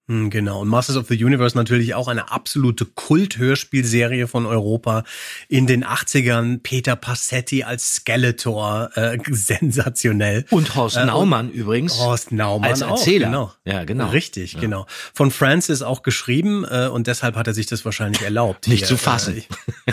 [0.08, 0.60] Hm, Genau.
[0.60, 5.02] Und Masters of the Universe natürlich auch eine absolute Kult-Hörspielserie von Europa.
[5.48, 10.44] In den 80ern Peter Passetti als Skeletor, äh, sensationell.
[10.50, 11.98] Und Horst Äh, Naumann übrigens.
[11.98, 13.26] Horst Naumann als auch, Erzähler.
[13.26, 13.52] genau.
[13.64, 14.08] Ja, genau.
[14.10, 14.86] Richtig, genau.
[15.12, 18.68] Von Francis auch geschrieben äh, und deshalb hat er sich das wahrscheinlich erlaubt.
[18.68, 19.42] Nicht hier, zu fassen.
[19.86, 19.92] Äh,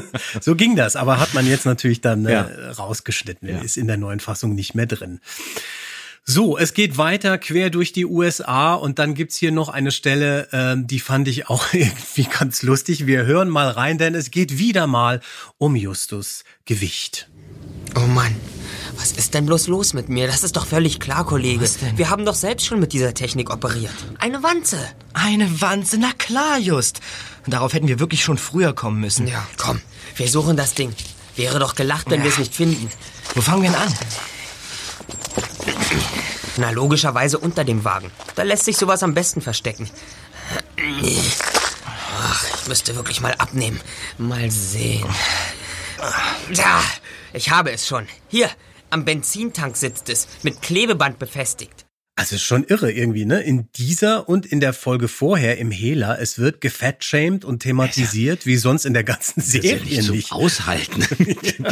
[0.40, 2.48] so ging das, aber hat man jetzt natürlich dann äh, Ja.
[2.78, 3.48] rausgeschnitten.
[3.48, 3.60] Ja.
[3.60, 5.20] Ist in der neuen Fassung nicht mehr drin.
[6.26, 10.48] So, es geht weiter quer durch die USA und dann gibt's hier noch eine Stelle,
[10.52, 13.06] ähm, die fand ich auch irgendwie ganz lustig.
[13.06, 15.20] Wir hören mal rein, denn es geht wieder mal
[15.58, 17.28] um Justus Gewicht.
[17.94, 18.34] Oh Mann,
[18.96, 20.26] was ist denn bloß los mit mir?
[20.26, 21.60] Das ist doch völlig klar, Kollege.
[21.60, 21.98] Was denn?
[21.98, 23.92] Wir haben doch selbst schon mit dieser Technik operiert.
[24.18, 24.78] Eine Wanze.
[25.12, 27.00] Eine Wanze, na klar, Just.
[27.46, 29.26] Darauf hätten wir wirklich schon früher kommen müssen.
[29.26, 29.82] Ja, komm,
[30.16, 30.94] wir suchen das Ding.
[31.36, 32.88] Wäre doch gelacht, wenn wir es nicht finden.
[33.34, 33.92] Wo fangen wir denn an?
[36.56, 38.10] Na, logischerweise unter dem Wagen.
[38.36, 39.90] Da lässt sich sowas am besten verstecken.
[42.20, 43.80] Ach, ich müsste wirklich mal abnehmen.
[44.18, 45.08] Mal sehen.
[46.54, 46.82] Da,
[47.32, 48.06] ich habe es schon.
[48.28, 48.48] Hier,
[48.90, 51.73] am Benzintank sitzt es, mit Klebeband befestigt.
[52.16, 53.42] Also ist schon irre irgendwie, ne?
[53.42, 58.56] In dieser und in der Folge vorher im Hela, es wird gefettshamed und thematisiert, wie
[58.56, 60.32] sonst in der ganzen ist ja Serie nicht nicht.
[60.32, 61.04] Aushalten.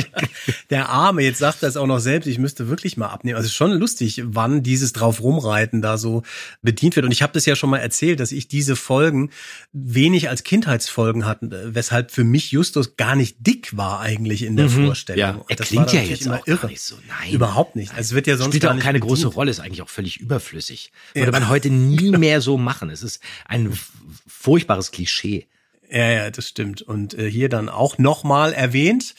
[0.70, 3.36] Der Arme, jetzt sagt er es auch noch selbst, ich müsste wirklich mal abnehmen.
[3.36, 6.22] Also ist schon lustig, wann dieses drauf rumreiten da so
[6.60, 7.06] bedient wird.
[7.06, 9.30] Und ich habe das ja schon mal erzählt, dass ich diese Folgen
[9.72, 14.56] wenig als Kindheitsfolgen hatten, äh, weshalb für mich Justus gar nicht dick war eigentlich in
[14.56, 15.20] der Vorstellung.
[15.20, 16.96] Ja, er das klingt ja jetzt auch gar nicht so.
[17.06, 17.32] Nein.
[17.32, 17.92] Überhaupt nicht.
[17.92, 19.36] Also es wird ja sonst Spielt gar auch nicht keine große bedient.
[19.36, 20.92] Rolle, ist eigentlich auch völlig überflüssig.
[21.14, 22.90] Würde man heute nie mehr so machen.
[22.90, 23.78] Es ist ein
[24.26, 25.46] furchtbares Klischee.
[25.90, 26.80] Ja, ja, das stimmt.
[26.80, 29.14] Und äh, hier dann auch nochmal erwähnt.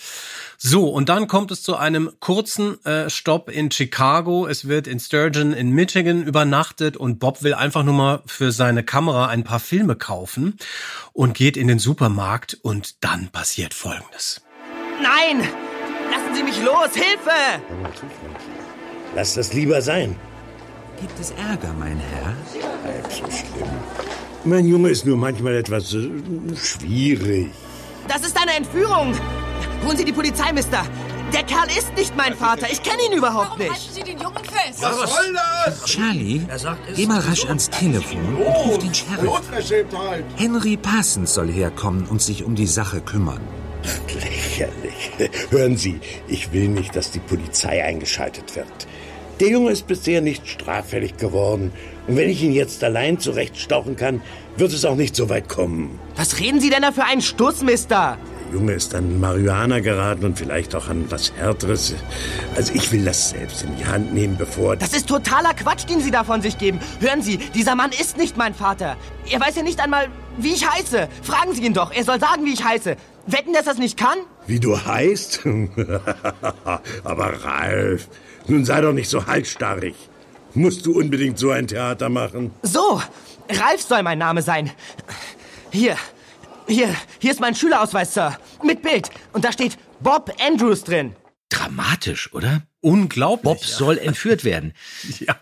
[0.58, 4.48] So, und dann kommt es zu einem kurzen äh, Stopp in Chicago.
[4.48, 8.84] Es wird in Sturgeon in Michigan übernachtet und Bob will einfach nur mal für seine
[8.84, 10.58] Kamera ein paar Filme kaufen
[11.12, 14.42] und geht in den Supermarkt und dann passiert Folgendes.
[15.00, 15.48] Nein!
[16.10, 16.90] Lassen Sie mich los!
[16.96, 17.62] Hilfe!
[19.16, 20.16] Lass das lieber sein.
[21.00, 22.36] Gibt es Ärger, mein Herr?
[22.84, 23.70] Halb so schlimm.
[24.46, 26.10] Mein Junge ist nur manchmal etwas äh,
[26.56, 27.50] schwierig.
[28.08, 29.14] Das ist eine Entführung!
[29.86, 30.86] Holen Sie die Polizei, Mister!
[31.34, 32.68] Der Kerl ist nicht mein Vater!
[32.70, 33.94] Ich kenne ihn überhaupt nicht!
[33.94, 34.82] Sie den Jungen fest.
[34.82, 35.86] Was soll das?
[35.86, 36.42] Charlie,
[36.96, 39.42] geh mal rasch ans Telefon und ruf den Sheriff.
[40.36, 43.42] Henry Parsons soll herkommen und sich um die Sache kümmern.
[44.14, 45.12] Lächerlich.
[45.50, 48.88] Hören Sie, ich will nicht, dass die Polizei eingeschaltet wird.
[49.44, 51.74] Der Junge ist bisher nicht straffällig geworden.
[52.08, 54.22] Und wenn ich ihn jetzt allein zurechtstauchen kann,
[54.56, 56.00] wird es auch nicht so weit kommen.
[56.16, 58.18] Was reden Sie denn da für einen Stuss, Mister?
[58.54, 61.96] Der Junge ist an Marihuana geraten und vielleicht auch an was Härteres.
[62.56, 64.76] Also ich will das selbst in die Hand nehmen, bevor...
[64.76, 66.80] Das ist totaler Quatsch, den Sie da von sich geben.
[67.00, 68.96] Hören Sie, dieser Mann ist nicht mein Vater.
[69.28, 71.10] Er weiß ja nicht einmal, wie ich heiße.
[71.24, 71.92] Fragen Sie ihn doch.
[71.92, 72.96] Er soll sagen, wie ich heiße.
[73.26, 74.20] Wetten, dass er es nicht kann?
[74.46, 75.40] Wie du heißt?
[77.04, 78.08] Aber Ralf,
[78.46, 79.96] nun sei doch nicht so halsstarrig.
[80.54, 82.52] Musst du unbedingt so ein Theater machen?
[82.62, 83.02] So,
[83.50, 84.70] Ralf soll mein Name sein.
[85.72, 85.98] Hier,
[86.68, 88.38] hier, hier ist mein Schülerausweis, Sir.
[88.64, 89.10] Mit Bild.
[89.34, 91.16] Und da steht Bob Andrews drin.
[91.50, 92.64] Dramatisch, oder?
[92.82, 93.44] Unglaublich.
[93.44, 94.74] Bob soll entführt werden.
[95.20, 95.36] Ja.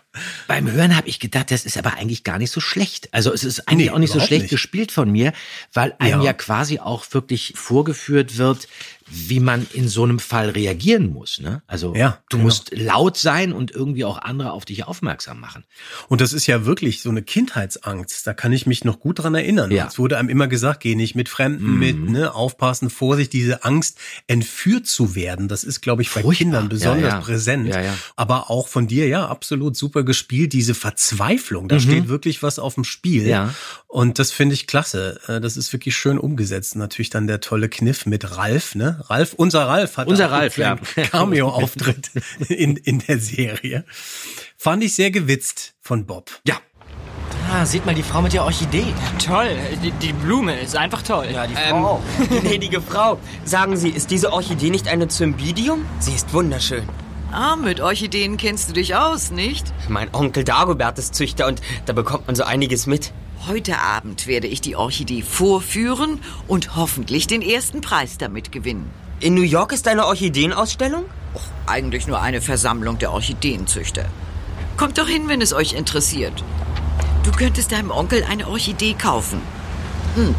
[0.46, 3.08] Beim Hören habe ich gedacht, das ist aber eigentlich gar nicht so schlecht.
[3.12, 4.50] Also es ist eigentlich Nee, auch nicht so schlecht nicht.
[4.50, 5.32] gespielt von mir,
[5.72, 6.26] weil einem Ja.
[6.26, 6.32] ja.
[6.34, 8.68] quasi auch wirklich vorgeführt wird,
[9.14, 11.38] wie man in so einem Fall reagieren muss.
[11.40, 11.62] Ne?
[11.66, 12.44] Also Ja, du genau.
[12.44, 15.64] musst laut sein und irgendwie auch andere auf dich aufmerksam machen.
[16.08, 18.26] Und das ist ja wirklich so eine Kindheitsangst.
[18.26, 19.70] Da kann ich mich noch gut dran erinnern.
[19.70, 19.86] Ja.
[19.86, 23.98] Es wurde einem immer gesagt, geh nicht mit Fremden mit, ne, aufpassen, Vorsicht, diese Angst,
[24.26, 25.48] entführt zu werden.
[25.48, 26.32] Das ist, glaube ich, bei Furchtbar.
[26.38, 27.74] Kindern besonders Ja, präsent.
[28.16, 30.52] Aber auch von dir, ja, absolut super gespielt.
[30.52, 33.24] Diese Verzweiflung, da steht wirklich was auf dem Spiel.
[33.24, 33.28] Mhm.
[33.28, 33.54] Ja.
[33.88, 35.20] Und das finde ich klasse.
[35.28, 36.76] Äh, Das ist wirklich schön umgesetzt.
[36.76, 39.01] Natürlich dann der tolle Kniff mit Ralf, ne?
[39.10, 40.76] Ralf, unser Ralf hat Unser auch einen Ralf, ja.
[41.04, 42.10] Cameo-Auftritt
[42.48, 43.84] in, in der Serie.
[44.56, 46.30] Fand ich sehr gewitzt von Bob.
[46.46, 46.56] Ja,
[47.54, 48.94] Ah, seht mal die Frau mit der Orchidee.
[49.22, 49.48] Toll,
[49.82, 51.26] die, die Blume ist einfach toll.
[51.30, 52.00] Ja, die Frau Ähm, auch.
[52.40, 55.84] Gnädige Frau, sagen Sie, ist diese Orchidee nicht eine Cymbidium?
[55.98, 56.84] Sie ist wunderschön.
[57.30, 59.66] Ah, mit Orchideen kennst du dich aus, nicht?
[59.88, 63.12] Mein Onkel Dagobert ist Züchter und da bekommt man so einiges mit.
[63.48, 68.88] Heute Abend werde ich die Orchidee vorführen und hoffentlich den ersten Preis damit gewinnen.
[69.18, 71.06] In New York ist eine Orchideenausstellung?
[71.34, 74.04] Och, eigentlich nur eine Versammlung der Orchideenzüchter.
[74.76, 76.44] Kommt doch hin, wenn es euch interessiert.
[77.24, 79.40] Du könntest deinem Onkel eine Orchidee kaufen.
[80.14, 80.36] Hm.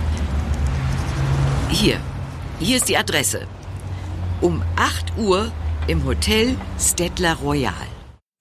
[1.70, 2.00] Hier.
[2.60, 3.48] Hier ist die Adresse.
[4.40, 5.52] Um 8 Uhr
[5.88, 7.74] im Hotel Stettler Royal.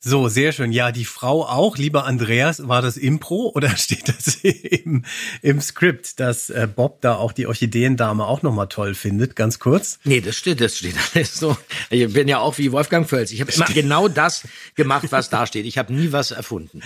[0.05, 0.72] So, sehr schön.
[0.72, 1.78] Ja, die Frau auch.
[1.78, 5.05] Lieber Andreas, war das Impro oder steht das im,
[5.42, 9.36] im Skript, dass äh, Bob da auch die Orchideendame auch nochmal toll findet?
[9.36, 10.00] Ganz kurz.
[10.03, 11.57] Nee, das steht, das steht alles so.
[11.88, 13.30] Ich bin ja auch wie Wolfgang Völz.
[13.30, 14.42] Ich habe immer genau das
[14.74, 15.66] gemacht, was da steht.
[15.66, 16.80] Ich habe nie was erfunden.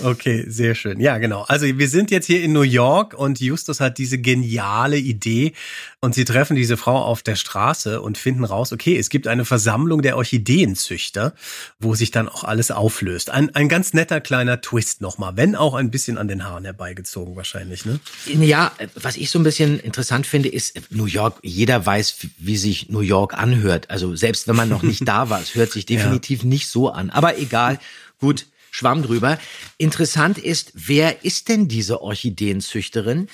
[0.00, 1.00] Okay, sehr schön.
[1.00, 1.42] Ja, genau.
[1.48, 5.54] Also wir sind jetzt hier in New York und Justus hat diese geniale Idee
[5.98, 9.44] und sie treffen diese Frau auf der Straße und finden raus, okay, es gibt eine
[9.44, 11.34] Versammlung der Orchideenzüchter,
[11.80, 13.30] wo sich dann auch alles auflöst.
[13.30, 17.34] Ein, ein ganz netter kleiner Twist nochmal, wenn auch ein bisschen an den Haaren herbeigezogen
[17.34, 18.00] wahrscheinlich, ne?
[18.26, 21.38] Ja, was ich so ein bisschen interessant finde, ist New York.
[21.42, 23.88] Jeder weiß, wie sich New York anhört.
[23.88, 27.08] Also selbst wenn man noch nicht da war, es hört sich definitiv nicht so an.
[27.08, 27.78] Aber egal,
[28.18, 29.38] gut, Schwamm drüber.
[29.78, 33.28] Interessant ist, wer ist denn diese Orchideenzüchterin?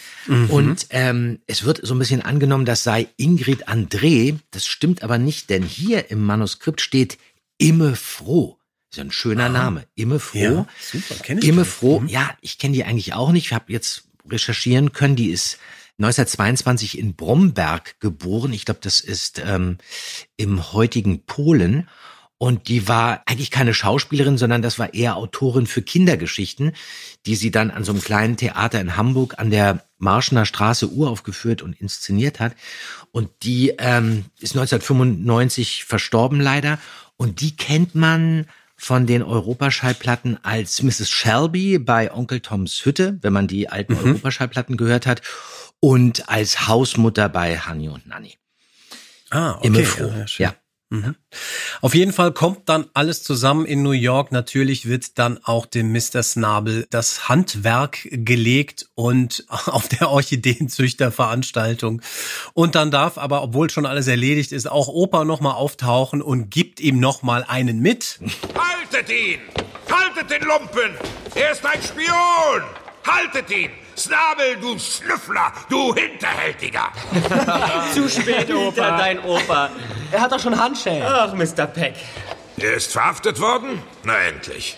[0.53, 4.39] Und ähm, es wird so ein bisschen angenommen, das sei Ingrid André.
[4.53, 7.19] Das stimmt aber nicht, denn hier im Manuskript steht
[7.59, 8.57] Imme Froh.
[8.97, 9.85] Ist ja ein schöner Name.
[9.95, 10.39] Imme Froh.
[10.39, 11.75] Ja, super, kenn ich Imme gar nicht.
[11.75, 13.45] Froh, ja, ich kenne die eigentlich auch nicht.
[13.45, 15.17] Ich habe jetzt recherchieren können.
[15.17, 15.59] Die ist
[15.99, 18.55] 1922 in Bromberg geboren.
[18.55, 19.77] Ich glaube, das ist ähm,
[20.39, 21.91] im heutigen Polen.
[22.39, 26.73] Und die war eigentlich keine Schauspielerin, sondern das war eher Autorin für Kindergeschichten,
[27.27, 31.61] die sie dann an so einem kleinen Theater in Hamburg an der Marschener Straße uraufgeführt
[31.61, 32.57] und inszeniert hat.
[33.13, 36.79] Und die ähm, ist 1995 verstorben leider.
[37.19, 38.47] Und die kennt man
[38.77, 41.09] von den Europaschallplatten als Mrs.
[41.09, 43.99] Shelby bei Onkel Toms Hütte, wenn man die alten Mhm.
[44.01, 45.23] Europaschallplatten gehört hat,
[45.81, 48.35] und als Hausmutter bei Hanni und Nanni.
[49.31, 49.67] Ah, okay.
[49.67, 50.05] Immer froh.
[50.09, 50.25] Ja, ja.
[50.39, 50.55] Ja.
[50.89, 51.17] Mhm.
[51.81, 54.31] Auf jeden Fall kommt dann alles zusammen in New York.
[54.31, 56.23] Natürlich wird dann auch dem Mr.
[56.23, 62.03] Snabel das Handwerk gelegt und auf der Orchideenzüchterveranstaltung.
[62.55, 66.81] Und dann darf aber, obwohl schon alles erledigt ist, auch Opa nochmal auftauchen und gibt
[66.81, 68.21] ihm nochmal einen mit.
[68.57, 69.41] Haltet ihn!
[69.91, 70.93] Haltet den Lumpen!
[71.35, 72.63] Er ist ein Spion!
[73.05, 73.86] Haltet ihn!
[73.97, 76.93] Snabel, du Schnüffler, du Hinterhältiger!
[77.95, 78.99] Zu spät, Opa.
[78.99, 79.71] dein Opa.
[80.13, 81.03] Er hat doch schon Handschellen.
[81.07, 81.67] Ach, Mr.
[81.67, 81.95] Peck.
[82.59, 83.83] Er ist verhaftet worden?
[84.05, 84.77] Na endlich.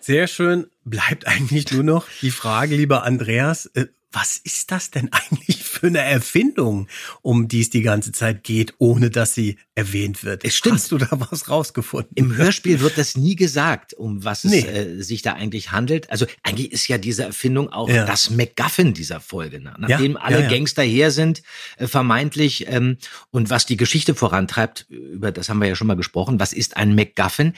[0.00, 0.70] Sehr schön.
[0.84, 3.86] Bleibt eigentlich nur noch die Frage, lieber Andreas, äh,
[4.18, 6.88] was ist das denn eigentlich für eine Erfindung,
[7.20, 10.42] um die es die ganze Zeit geht, ohne dass sie erwähnt wird?
[10.42, 10.76] Es stimmt.
[10.76, 12.12] Hast du da was rausgefunden?
[12.14, 14.60] Im Hörspiel wird das nie gesagt, um was es Nee.
[14.60, 16.08] äh, sich da eigentlich handelt.
[16.10, 18.06] Also eigentlich ist ja diese Erfindung auch Ja.
[18.06, 19.60] das MacGuffin dieser Folge.
[19.60, 19.74] Ne?
[19.78, 20.48] Nachdem Ja, alle ja.
[20.48, 21.42] Gangster her sind,
[21.76, 22.96] äh, vermeintlich, ähm,
[23.30, 26.78] und was die Geschichte vorantreibt, über das haben wir ja schon mal gesprochen, was ist
[26.78, 27.52] ein MacGuffin?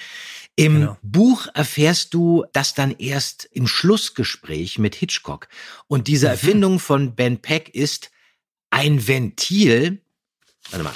[0.59, 0.97] Im Genau.
[1.03, 5.49] Buch erfährst du das dann erst im Schlussgespräch mit Hitchcock.
[5.87, 6.33] Und diese Mhm.
[6.33, 8.11] Erfindung von Ben Peck ist
[8.71, 10.01] ein Ventil,
[10.71, 10.93] warte mal,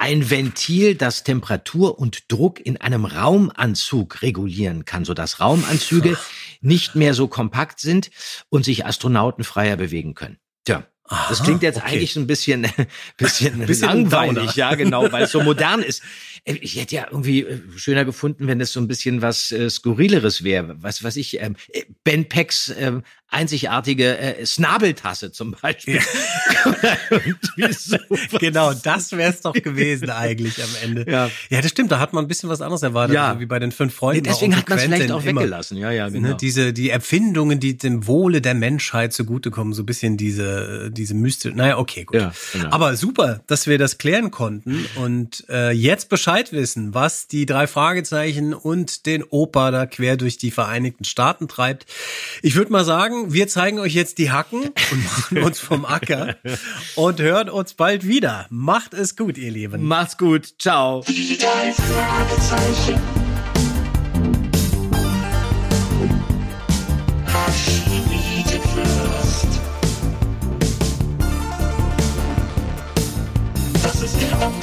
[0.00, 6.18] ein Ventil, das Temperatur und Druck in einem Raumanzug regulieren kann, sodass Raumanzüge
[6.60, 8.10] nicht mehr so kompakt sind
[8.48, 10.38] und sich Astronauten freier bewegen können.
[10.64, 10.84] Tja.
[11.28, 11.86] Das klingt jetzt okay.
[11.96, 12.66] eigentlich ein bisschen,
[13.18, 14.56] bisschen, Bisschen langweilig, Downer.
[14.56, 16.02] ja, genau, weil es so modern ist.
[16.44, 19.68] Äh, Ich hätte ja irgendwie äh, schöner gefunden, wenn es so ein bisschen was äh,
[19.70, 20.76] Skurrileres wäre.
[20.80, 26.00] Was weiß ich, ähm, äh, Ben Pecks ähm, einzigartige äh, Snabeltasse zum Beispiel.
[27.70, 27.96] So.
[28.38, 31.10] Genau, das wäre es doch gewesen eigentlich am Ende.
[31.10, 31.30] Ja.
[31.50, 31.90] ja, das stimmt.
[31.92, 33.28] Da hat man ein bisschen was anderes erwartet, Ja.
[33.28, 34.24] also wie bei den fünf Freunden.
[34.24, 35.40] Deswegen auch hat man es vielleicht auch immer.
[35.40, 35.76] weggelassen.
[35.76, 36.28] Ja, ja, genau.
[36.30, 41.14] Ne, diese die Erfindungen, die dem Wohle der Menschheit zugutekommen, so ein bisschen diese diese
[41.14, 41.54] mystische.
[41.56, 42.20] Naja, okay, gut.
[42.20, 42.70] Ja, genau.
[42.70, 47.66] Aber super, dass wir das klären konnten und äh, jetzt Bescheid wissen, was die drei
[47.66, 51.84] Fragezeichen und den Opa da quer durch die Vereinigten Staaten treibt.
[52.40, 56.36] Ich würde mal sagen, wir zeigen euch jetzt die Hacken und machen uns vom Acker
[56.96, 58.46] und hören uns bald wieder.
[58.48, 59.84] Macht es gut, ihr Lieben.
[59.84, 60.54] Macht's gut.
[60.58, 61.04] Ciao.
[61.06, 62.98] Die drei Fragezeichen.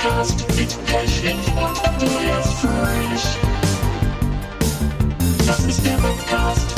[0.10, 1.19] Podcast mit Pechling
[5.98, 6.69] Podcast